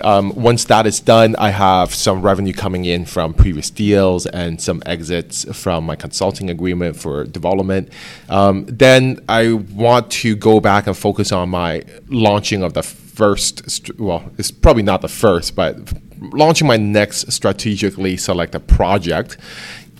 Um, 0.00 0.34
once 0.34 0.64
that 0.66 0.86
is 0.86 1.00
done, 1.00 1.36
I 1.36 1.50
have 1.50 1.94
some 1.94 2.22
revenue 2.22 2.52
coming 2.52 2.84
in 2.84 3.06
from 3.06 3.34
previous 3.34 3.70
deals 3.70 4.26
and 4.26 4.60
some 4.60 4.82
exits 4.84 5.44
from 5.56 5.84
my 5.84 5.96
consulting 5.96 6.50
agreement 6.50 6.96
for 6.96 7.24
development. 7.24 7.90
Um, 8.28 8.66
then 8.66 9.20
I 9.28 9.52
want 9.52 10.10
to 10.22 10.36
go 10.36 10.60
back 10.60 10.86
and 10.86 10.96
focus 10.96 11.32
on 11.32 11.48
my 11.48 11.82
launching 12.08 12.62
of 12.62 12.74
the 12.74 12.82
first, 12.82 13.90
well, 13.98 14.30
it's 14.36 14.50
probably 14.50 14.82
not 14.82 15.00
the 15.00 15.08
first, 15.08 15.56
but 15.56 15.78
launching 16.20 16.66
my 16.66 16.76
next 16.76 17.32
strategically 17.32 18.16
selected 18.16 18.66
project. 18.66 19.38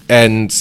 And 0.08 0.52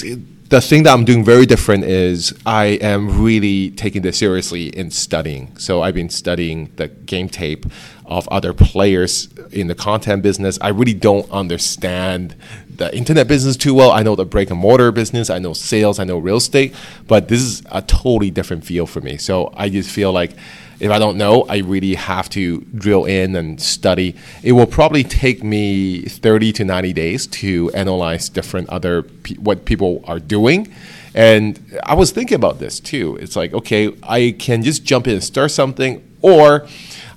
the 0.49 0.61
thing 0.61 0.83
that 0.83 0.93
I'm 0.93 1.05
doing 1.05 1.23
very 1.23 1.45
different 1.47 1.85
is 1.85 2.33
I 2.45 2.65
am 2.81 3.23
really 3.23 3.71
taking 3.71 4.03
this 4.03 4.17
seriously 4.19 4.67
in 4.67 4.91
studying. 4.91 5.57
So 5.57 5.81
I've 5.81 5.95
been 5.95 6.09
studying 6.09 6.71
the 6.75 6.87
game 6.87 7.29
tape 7.29 7.65
of 8.05 8.27
other 8.27 8.53
players 8.53 9.27
in 9.51 9.67
the 9.67 9.73
content 9.73 10.21
business. 10.21 10.59
I 10.61 10.67
really 10.67 10.93
don't 10.93 11.29
understand 11.31 12.35
the 12.69 12.95
internet 12.95 13.27
business 13.27 13.57
too 13.57 13.73
well. 13.73 13.91
I 13.91 14.03
know 14.03 14.15
the 14.15 14.25
brick 14.25 14.51
and 14.51 14.59
mortar 14.59 14.91
business, 14.91 15.31
I 15.31 15.39
know 15.39 15.53
sales, 15.53 15.97
I 15.97 16.03
know 16.03 16.19
real 16.19 16.37
estate, 16.37 16.75
but 17.07 17.27
this 17.27 17.41
is 17.41 17.63
a 17.71 17.81
totally 17.81 18.29
different 18.29 18.65
field 18.65 18.91
for 18.91 19.01
me. 19.01 19.17
So 19.17 19.51
I 19.55 19.69
just 19.69 19.89
feel 19.89 20.11
like 20.11 20.31
if 20.79 20.91
I 20.91 20.99
don't 20.99 21.17
know, 21.17 21.43
I 21.43 21.57
really 21.59 21.95
have 21.95 22.29
to 22.31 22.61
drill 22.75 23.05
in 23.05 23.35
and 23.35 23.61
study. 23.61 24.15
It 24.43 24.51
will 24.53 24.67
probably 24.67 25.03
take 25.03 25.43
me 25.43 26.01
30 26.01 26.51
to 26.53 26.65
90 26.65 26.93
days 26.93 27.27
to 27.27 27.71
analyze 27.73 28.29
different 28.29 28.69
other 28.69 29.03
pe- 29.03 29.35
what 29.35 29.65
people 29.65 30.03
are 30.05 30.19
doing. 30.19 30.73
And 31.13 31.79
I 31.83 31.93
was 31.93 32.11
thinking 32.11 32.35
about 32.35 32.59
this 32.59 32.79
too. 32.79 33.17
It's 33.21 33.35
like, 33.35 33.53
okay, 33.53 33.95
I 34.03 34.35
can 34.37 34.63
just 34.63 34.83
jump 34.83 35.07
in 35.07 35.13
and 35.13 35.23
start 35.23 35.51
something, 35.51 36.03
or 36.21 36.67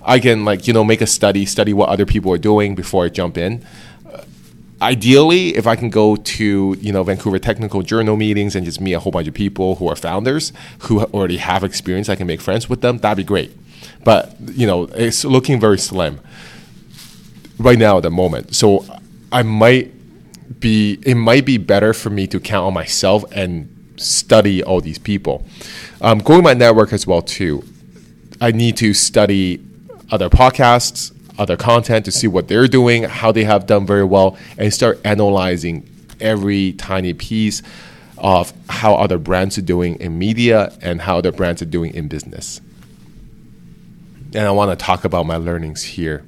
I 0.05 0.21
can 0.21 0.45
like 0.45 0.69
you 0.69 0.73
know 0.73 0.85
make 0.85 1.01
a 1.01 1.07
study, 1.07 1.45
study 1.45 1.73
what 1.73 1.89
other 1.89 2.07
people 2.07 2.33
are 2.33 2.39
doing 2.39 2.77
before 2.77 3.05
I 3.05 3.09
jump 3.09 3.37
in. 3.37 3.65
Ideally, 4.81 5.57
if 5.57 5.67
I 5.67 5.75
can 5.75 5.91
go 5.91 6.15
to 6.15 6.77
you 6.81 6.93
know 6.93 7.03
Vancouver 7.03 7.39
Technical 7.39 7.83
Journal 7.83 8.17
meetings 8.17 8.55
and 8.55 8.65
just 8.65 8.81
meet 8.81 8.93
a 8.93 9.01
whole 9.01 9.13
bunch 9.13 9.27
of 9.27 9.35
people 9.35 9.77
who 9.77 9.89
are 9.89 9.97
founders 9.97 10.53
who 10.81 11.03
already 11.03 11.39
have 11.39 11.65
experience, 11.65 12.09
I 12.09 12.17
can 12.17 12.27
make 12.27 12.41
friends 12.41 12.69
with 12.69 12.81
them. 12.81 12.99
That'd 12.99 13.17
be 13.17 13.27
great. 13.27 13.57
But 14.05 14.37
you 14.41 14.67
know, 14.67 14.85
it's 14.85 15.25
looking 15.25 15.61
very 15.61 15.79
slim 15.79 16.21
right 17.59 17.79
now 17.79 17.97
at 17.97 18.05
the 18.05 18.11
moment. 18.11 18.55
So 18.55 18.85
I 19.33 19.43
might 19.43 19.93
be 20.61 20.99
it 21.03 21.17
might 21.17 21.45
be 21.45 21.59
better 21.59 21.93
for 21.93 22.11
me 22.11 22.27
to 22.29 22.41
count 22.41 22.67
on 22.67 22.75
myself 22.75 23.25
and 23.33 23.75
study 23.97 24.63
all 24.63 24.81
these 24.81 24.99
people. 24.99 25.45
Um, 26.01 26.19
growing 26.19 26.45
my 26.45 26.55
network 26.55 26.93
as 26.93 27.07
well 27.07 27.23
too. 27.23 27.65
I 28.41 28.53
need 28.53 28.77
to 28.79 28.95
study 28.95 29.61
other 30.11 30.31
podcasts, 30.31 31.13
other 31.39 31.57
content 31.57 32.05
to 32.05 32.13
see 32.13 32.27
what 32.27 32.49
they're 32.49 32.69
doing, 32.69 33.05
how 33.05 33.33
they 33.33 33.45
have 33.45 33.67
done 33.67 33.87
very 33.87 34.05
well, 34.05 34.37
and 34.57 34.73
start 34.73 35.01
analyzing 35.05 35.89
every 36.21 36.73
tiny 36.73 37.15
piece 37.15 37.63
of 38.19 38.53
how 38.69 38.95
other 38.95 39.19
brands 39.19 39.57
are 39.57 39.63
doing 39.63 39.95
in 40.01 40.19
media 40.19 40.77
and 40.83 41.01
how 41.01 41.19
other 41.19 41.33
brands 41.33 41.63
are 41.63 41.67
doing 41.67 41.95
in 41.95 42.09
business. 42.09 42.61
And 44.35 44.47
I 44.47 44.51
want 44.51 44.77
to 44.77 44.85
talk 44.85 45.05
about 45.05 45.25
my 45.25 45.37
learnings 45.37 45.83
here 45.83 46.25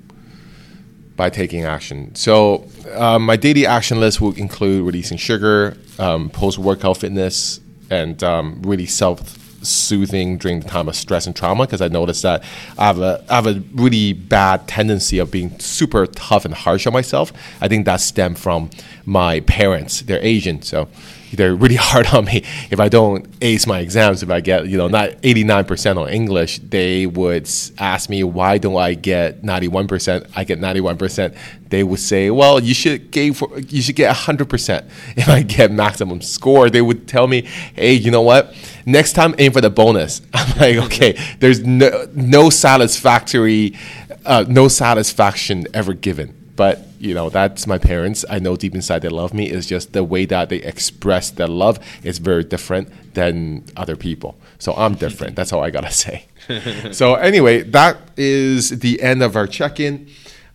by 1.16 1.28
taking 1.28 1.64
action. 1.64 2.14
So, 2.14 2.66
um, 2.94 3.26
my 3.26 3.36
daily 3.36 3.66
action 3.66 4.00
list 4.00 4.20
will 4.20 4.32
include 4.36 4.86
releasing 4.86 5.18
sugar, 5.18 5.76
um, 5.98 6.30
post 6.30 6.58
workout 6.58 6.96
fitness, 6.96 7.60
and 7.90 8.22
um, 8.22 8.62
really 8.62 8.86
self 8.86 9.20
soothing 9.62 10.38
during 10.38 10.60
the 10.60 10.68
time 10.68 10.88
of 10.88 10.96
stress 10.96 11.26
and 11.26 11.36
trauma 11.36 11.66
because 11.66 11.80
I 11.80 11.88
noticed 11.88 12.22
that 12.22 12.42
I 12.78 12.86
have 12.86 12.98
a 13.00 13.24
I 13.28 13.36
have 13.36 13.46
a 13.46 13.62
really 13.74 14.12
bad 14.12 14.66
tendency 14.66 15.18
of 15.18 15.30
being 15.30 15.58
super 15.58 16.06
tough 16.06 16.44
and 16.44 16.54
harsh 16.54 16.86
on 16.86 16.92
myself. 16.92 17.32
I 17.60 17.68
think 17.68 17.84
that 17.86 18.00
stemmed 18.00 18.38
from 18.38 18.70
my 19.04 19.40
parents. 19.40 20.02
They're 20.02 20.22
Asian, 20.22 20.62
so 20.62 20.88
they're 21.32 21.54
really 21.54 21.76
hard 21.90 22.06
on 22.08 22.24
me 22.24 22.44
if 22.70 22.80
I 22.80 22.88
don't 22.88 23.26
ace 23.40 23.66
my 23.66 23.80
exams. 23.80 24.22
If 24.22 24.30
I 24.30 24.40
get 24.40 24.66
you 24.68 24.76
know 24.76 24.88
not 24.88 25.10
eighty 25.22 25.44
nine 25.44 25.64
percent 25.64 25.98
on 25.98 26.08
English, 26.08 26.58
they 26.58 27.06
would 27.06 27.48
ask 27.78 28.10
me 28.10 28.24
why 28.24 28.58
don't 28.58 28.76
I 28.76 28.94
get 28.94 29.42
ninety 29.44 29.68
one 29.68 29.86
percent? 29.86 30.26
I 30.34 30.44
get 30.44 30.58
ninety 30.58 30.80
one 30.80 30.96
percent. 30.96 31.34
They 31.68 31.84
would 31.84 32.00
say, 32.00 32.30
well, 32.30 32.58
you 32.60 32.74
should 32.74 33.12
get 33.12 33.36
for, 33.36 33.48
you 33.60 33.80
should 33.80 33.96
get 33.96 34.14
hundred 34.14 34.48
percent. 34.48 34.86
If 35.20 35.28
I 35.28 35.42
get 35.42 35.70
maximum 35.70 36.22
score, 36.22 36.70
they 36.70 36.80
would 36.80 37.06
tell 37.06 37.26
me, 37.26 37.42
hey, 37.74 37.92
you 37.92 38.10
know 38.10 38.22
what? 38.22 38.54
Next 38.86 39.12
time, 39.12 39.34
aim 39.38 39.52
for 39.52 39.60
the 39.60 39.70
bonus. 39.70 40.22
I'm 40.34 40.58
like, 40.58 40.76
okay, 40.86 41.18
there's 41.40 41.60
no 41.60 42.08
no 42.14 42.50
satisfactory, 42.50 43.76
uh, 44.24 44.44
no 44.48 44.68
satisfaction 44.68 45.66
ever 45.74 45.94
given 45.94 46.39
but 46.56 46.86
you 46.98 47.14
know 47.14 47.30
that's 47.30 47.66
my 47.66 47.78
parents. 47.78 48.24
I 48.28 48.38
know 48.38 48.56
deep 48.56 48.74
inside 48.74 49.00
they 49.00 49.08
love 49.08 49.32
me. 49.32 49.48
It's 49.50 49.66
just 49.66 49.92
the 49.92 50.04
way 50.04 50.26
that 50.26 50.48
they 50.48 50.56
express 50.56 51.30
their 51.30 51.48
love 51.48 51.78
is 52.02 52.18
very 52.18 52.44
different 52.44 53.14
than 53.14 53.64
other 53.76 53.96
people. 53.96 54.38
So 54.58 54.74
i'm 54.74 54.94
different. 54.94 55.36
That's 55.36 55.52
all 55.52 55.62
i 55.62 55.70
gotta 55.70 55.92
say. 55.92 56.26
So 56.92 57.14
anyway 57.14 57.62
that 57.62 57.96
is 58.16 58.80
the 58.80 59.00
end 59.02 59.22
of 59.22 59.36
our 59.36 59.46
check-in. 59.46 60.08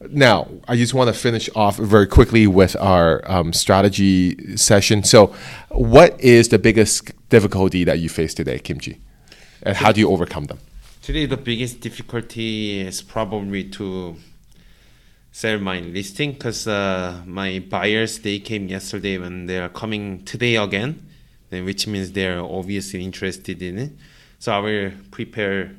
Now 0.10 0.48
i 0.68 0.76
just 0.76 0.94
want 0.94 1.08
to 1.14 1.20
finish 1.20 1.50
off 1.56 1.78
very 1.78 2.08
quickly 2.08 2.48
with 2.48 2.76
our 2.80 3.22
um, 3.30 3.54
strategy 3.54 4.58
session. 4.58 5.04
So 5.04 5.34
what 5.70 6.20
is 6.20 6.50
the 6.50 6.60
biggest 6.60 7.12
difficulty 7.30 7.84
that 7.84 8.00
you 8.00 8.10
face 8.10 8.34
today 8.34 8.60
kimchi? 8.60 9.00
And 9.64 9.76
how 9.78 9.92
do 9.92 10.00
you 10.00 10.10
overcome 10.10 10.46
them? 10.46 10.60
Today 11.02 11.26
the 11.26 11.38
biggest 11.38 11.82
difficulty 11.82 12.82
is 12.82 13.02
probably 13.02 13.64
to 13.78 14.18
sell 15.36 15.60
my 15.60 15.82
listing 15.82 16.32
because 16.32 16.66
uh, 16.66 17.22
my 17.26 17.60
buyers 17.60 18.20
they 18.20 18.40
came 18.40 18.70
yesterday 18.70 19.16
and 19.18 19.50
they 19.50 19.60
are 19.60 19.68
coming 19.68 20.24
today 20.24 20.56
again, 20.56 21.06
which 21.52 21.88
means 21.88 22.14
they 22.14 22.26
are 22.26 22.40
obviously 22.40 23.04
interested 23.04 23.62
in 23.62 23.78
it. 23.78 23.92
So 24.40 24.54
I 24.54 24.60
will 24.60 24.92
prepare, 25.12 25.76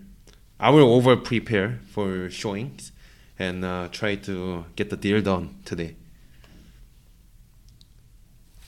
I 0.60 0.68
will 0.68 0.92
over 0.92 1.16
prepare 1.16 1.80
for 1.90 2.28
showings 2.28 2.92
and 3.38 3.64
uh, 3.64 3.88
try 3.90 4.16
to 4.16 4.66
get 4.76 4.90
the 4.90 4.96
deal 4.98 5.22
done 5.22 5.54
today. 5.64 5.96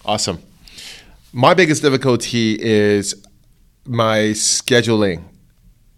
Awesome. 0.07 0.39
My 1.35 1.53
biggest 1.53 1.83
difficulty 1.83 2.57
is 2.59 3.15
my 3.85 4.33
scheduling. 4.33 5.25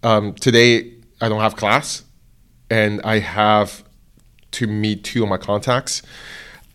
Um, 0.03 0.33
today 0.33 0.95
I 1.21 1.29
don't 1.29 1.39
have 1.39 1.55
class, 1.55 2.03
and 2.69 2.99
I 3.05 3.19
have 3.19 3.85
to 4.51 4.67
meet 4.67 5.03
two 5.03 5.23
of 5.23 5.29
my 5.29 5.37
contacts. 5.37 6.01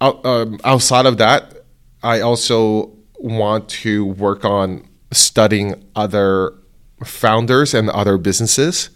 Out, 0.00 0.24
um, 0.24 0.60
outside 0.64 1.06
of 1.06 1.18
that, 1.18 1.64
I 2.02 2.20
also 2.20 2.92
want 3.18 3.68
to 3.68 4.04
work 4.04 4.44
on 4.44 4.86
studying 5.12 5.84
other 5.94 6.52
founders 7.04 7.74
and 7.74 7.90
other 7.90 8.18
businesses 8.18 8.90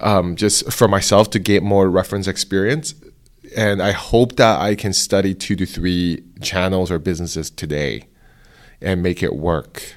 um, 0.00 0.36
just 0.36 0.72
for 0.72 0.88
myself 0.88 1.30
to 1.30 1.38
get 1.38 1.62
more 1.62 1.88
reference 1.88 2.26
experience. 2.26 2.94
And 3.56 3.82
I 3.82 3.92
hope 3.92 4.36
that 4.36 4.60
I 4.60 4.74
can 4.74 4.92
study 4.92 5.34
two 5.34 5.56
to 5.56 5.66
three 5.66 6.24
channels 6.40 6.90
or 6.90 6.98
businesses 6.98 7.50
today 7.50 8.06
and 8.80 9.02
make 9.02 9.22
it 9.22 9.34
work. 9.34 9.94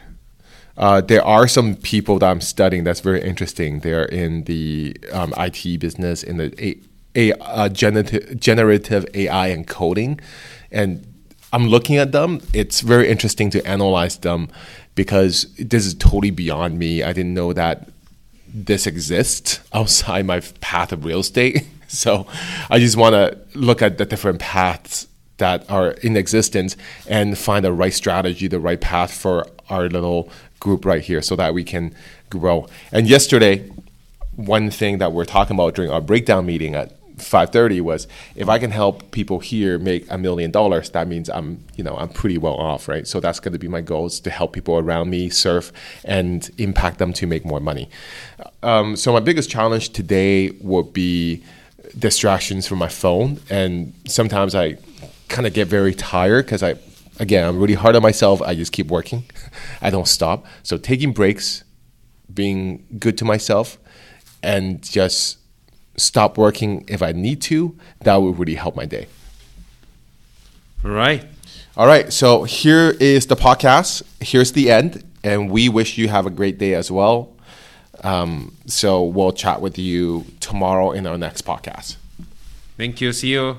Uh, 0.78 1.00
there 1.00 1.24
are 1.24 1.48
some 1.48 1.76
people 1.76 2.20
that 2.20 2.30
I'm 2.30 2.42
studying 2.42 2.84
that's 2.84 3.00
very 3.00 3.22
interesting. 3.22 3.80
They're 3.80 4.06
in 4.06 4.44
the 4.44 4.98
um, 5.14 5.34
IT 5.38 5.80
business, 5.80 6.22
in 6.22 6.38
the 6.38 6.78
a, 7.16 7.34
uh, 7.34 7.70
generative, 7.70 8.40
generative 8.40 9.06
AI 9.14 9.48
and 9.48 9.68
coding, 9.68 10.20
and 10.72 11.06
I'm 11.54 11.68
looking 11.68 11.96
at 11.98 12.12
them. 12.12 12.42
It's 12.54 12.82
very 12.82 13.08
interesting 13.08 13.50
to 13.52 13.66
analyze 13.66 14.18
them 14.18 14.50
because 14.96 15.54
this 15.58 15.86
is 15.86 15.94
totally 15.94 16.32
beyond 16.32 16.78
me. 16.78 17.04
I 17.04 17.14
didn't 17.14 17.34
know 17.34 17.54
that 17.54 17.90
this 18.54 18.88
exists 18.88 19.60
outside 19.74 20.26
my 20.26 20.42
path 20.62 20.92
of 20.92 21.06
real 21.06 21.20
estate. 21.20 21.66
so 21.88 22.28
I 22.70 22.80
just 22.80 22.98
want 22.98 23.14
to 23.14 23.38
look 23.58 23.82
at 23.82 23.98
the 23.98 24.06
different 24.06 24.40
paths 24.40 25.08
that 25.38 25.70
are 25.70 25.92
in 25.92 26.16
existence 26.16 26.78
and 27.08 27.38
find 27.38 27.64
the 27.64 27.74
right 27.74 27.94
strategy, 27.94 28.48
the 28.48 28.60
right 28.60 28.80
path 28.80 29.14
for 29.14 29.48
our 29.70 29.90
little 29.90 30.30
group 30.60 30.86
right 30.86 31.04
here 31.04 31.22
so 31.22 31.36
that 31.36 31.54
we 31.54 31.64
can 31.64 31.94
grow. 32.30 32.68
And 32.92 33.08
yesterday, 33.08 33.70
one 34.36 34.70
thing 34.70 34.98
that 35.00 35.12
we're 35.12 35.26
talking 35.26 35.56
about 35.56 35.76
during 35.76 35.92
our 35.92 36.02
breakdown 36.02 36.46
meeting 36.46 36.76
at 36.76 36.94
530 37.18 37.82
was 37.82 38.08
if 38.36 38.50
I 38.50 38.60
can 38.60 38.72
help 38.72 39.12
people 39.12 39.40
here 39.40 39.78
make 39.80 40.06
a 40.10 40.18
million 40.18 40.52
dollars, 40.52 40.90
that 40.92 41.08
means 41.08 41.30
I'm, 41.30 41.64
you 41.76 41.84
know, 41.84 41.96
I'm 41.98 42.10
pretty 42.10 42.38
well 42.38 42.56
off, 42.56 42.88
right? 42.88 43.08
So 43.08 43.20
that's 43.20 43.40
going 43.40 43.54
to 43.54 43.60
be 43.60 43.68
my 43.68 43.82
goal 43.82 44.08
is 44.08 44.20
to 44.22 44.30
help 44.30 44.54
people 44.54 44.78
around 44.78 45.10
me 45.10 45.30
surf 45.30 45.72
and 46.04 46.50
impact 46.58 47.00
them 47.00 47.14
to 47.14 47.28
make 47.28 47.46
more 47.46 47.60
money. 47.60 47.90
Um, 48.64 48.96
so 48.96 49.14
my 49.14 49.20
biggest 49.20 49.50
challenge 49.50 49.90
today 49.90 50.52
would 50.62 50.94
be 50.94 51.44
distractions 51.98 52.68
from 52.68 52.80
my 52.80 52.90
phone, 52.90 53.40
and 53.50 53.94
sometimes 54.08 54.56
I 54.56 54.78
kind 55.28 55.48
of 55.48 55.54
get 55.54 55.68
very 55.68 55.94
tired 55.94 56.46
because 56.46 56.64
I, 56.64 56.76
again, 57.20 57.48
I'm 57.48 57.60
really 57.60 57.76
hard 57.76 57.96
on 57.96 58.02
myself. 58.02 58.42
I 58.42 58.56
just 58.56 58.72
keep 58.72 58.88
working, 58.88 59.24
I 59.82 59.90
don't 59.90 60.08
stop. 60.08 60.46
So 60.64 60.78
taking 60.78 61.14
breaks, 61.14 61.64
being 62.34 62.86
good 63.00 63.18
to 63.20 63.26
myself, 63.26 63.78
and 64.44 64.82
just 64.82 65.38
stop 65.98 66.38
working 66.38 66.84
if 66.88 67.02
I 67.02 67.12
need 67.12 67.42
to, 67.44 67.76
that 68.02 68.16
would 68.16 68.38
really 68.38 68.56
help 68.56 68.76
my 68.76 68.86
day. 68.86 69.08
All 70.84 70.92
right. 70.92 71.26
All 71.78 71.88
right. 71.88 72.12
So 72.14 72.44
here 72.44 72.96
is 73.00 73.28
the 73.28 73.36
podcast. 73.36 74.04
Here's 74.20 74.52
the 74.52 74.72
end. 74.72 75.04
And 75.24 75.50
we 75.50 75.70
wish 75.70 75.98
you 75.98 76.08
have 76.08 76.26
a 76.26 76.30
great 76.30 76.58
day 76.58 76.76
as 76.76 76.92
well. 76.92 77.34
Um, 78.04 78.56
so 78.68 79.04
we'll 79.04 79.32
chat 79.32 79.62
with 79.62 79.78
you 79.78 80.26
tomorrow 80.40 80.92
in 80.92 81.08
our 81.08 81.18
next 81.18 81.44
podcast. 81.46 81.96
Thank 82.78 83.02
you. 83.02 83.12
See 83.12 83.30
you. 83.30 83.58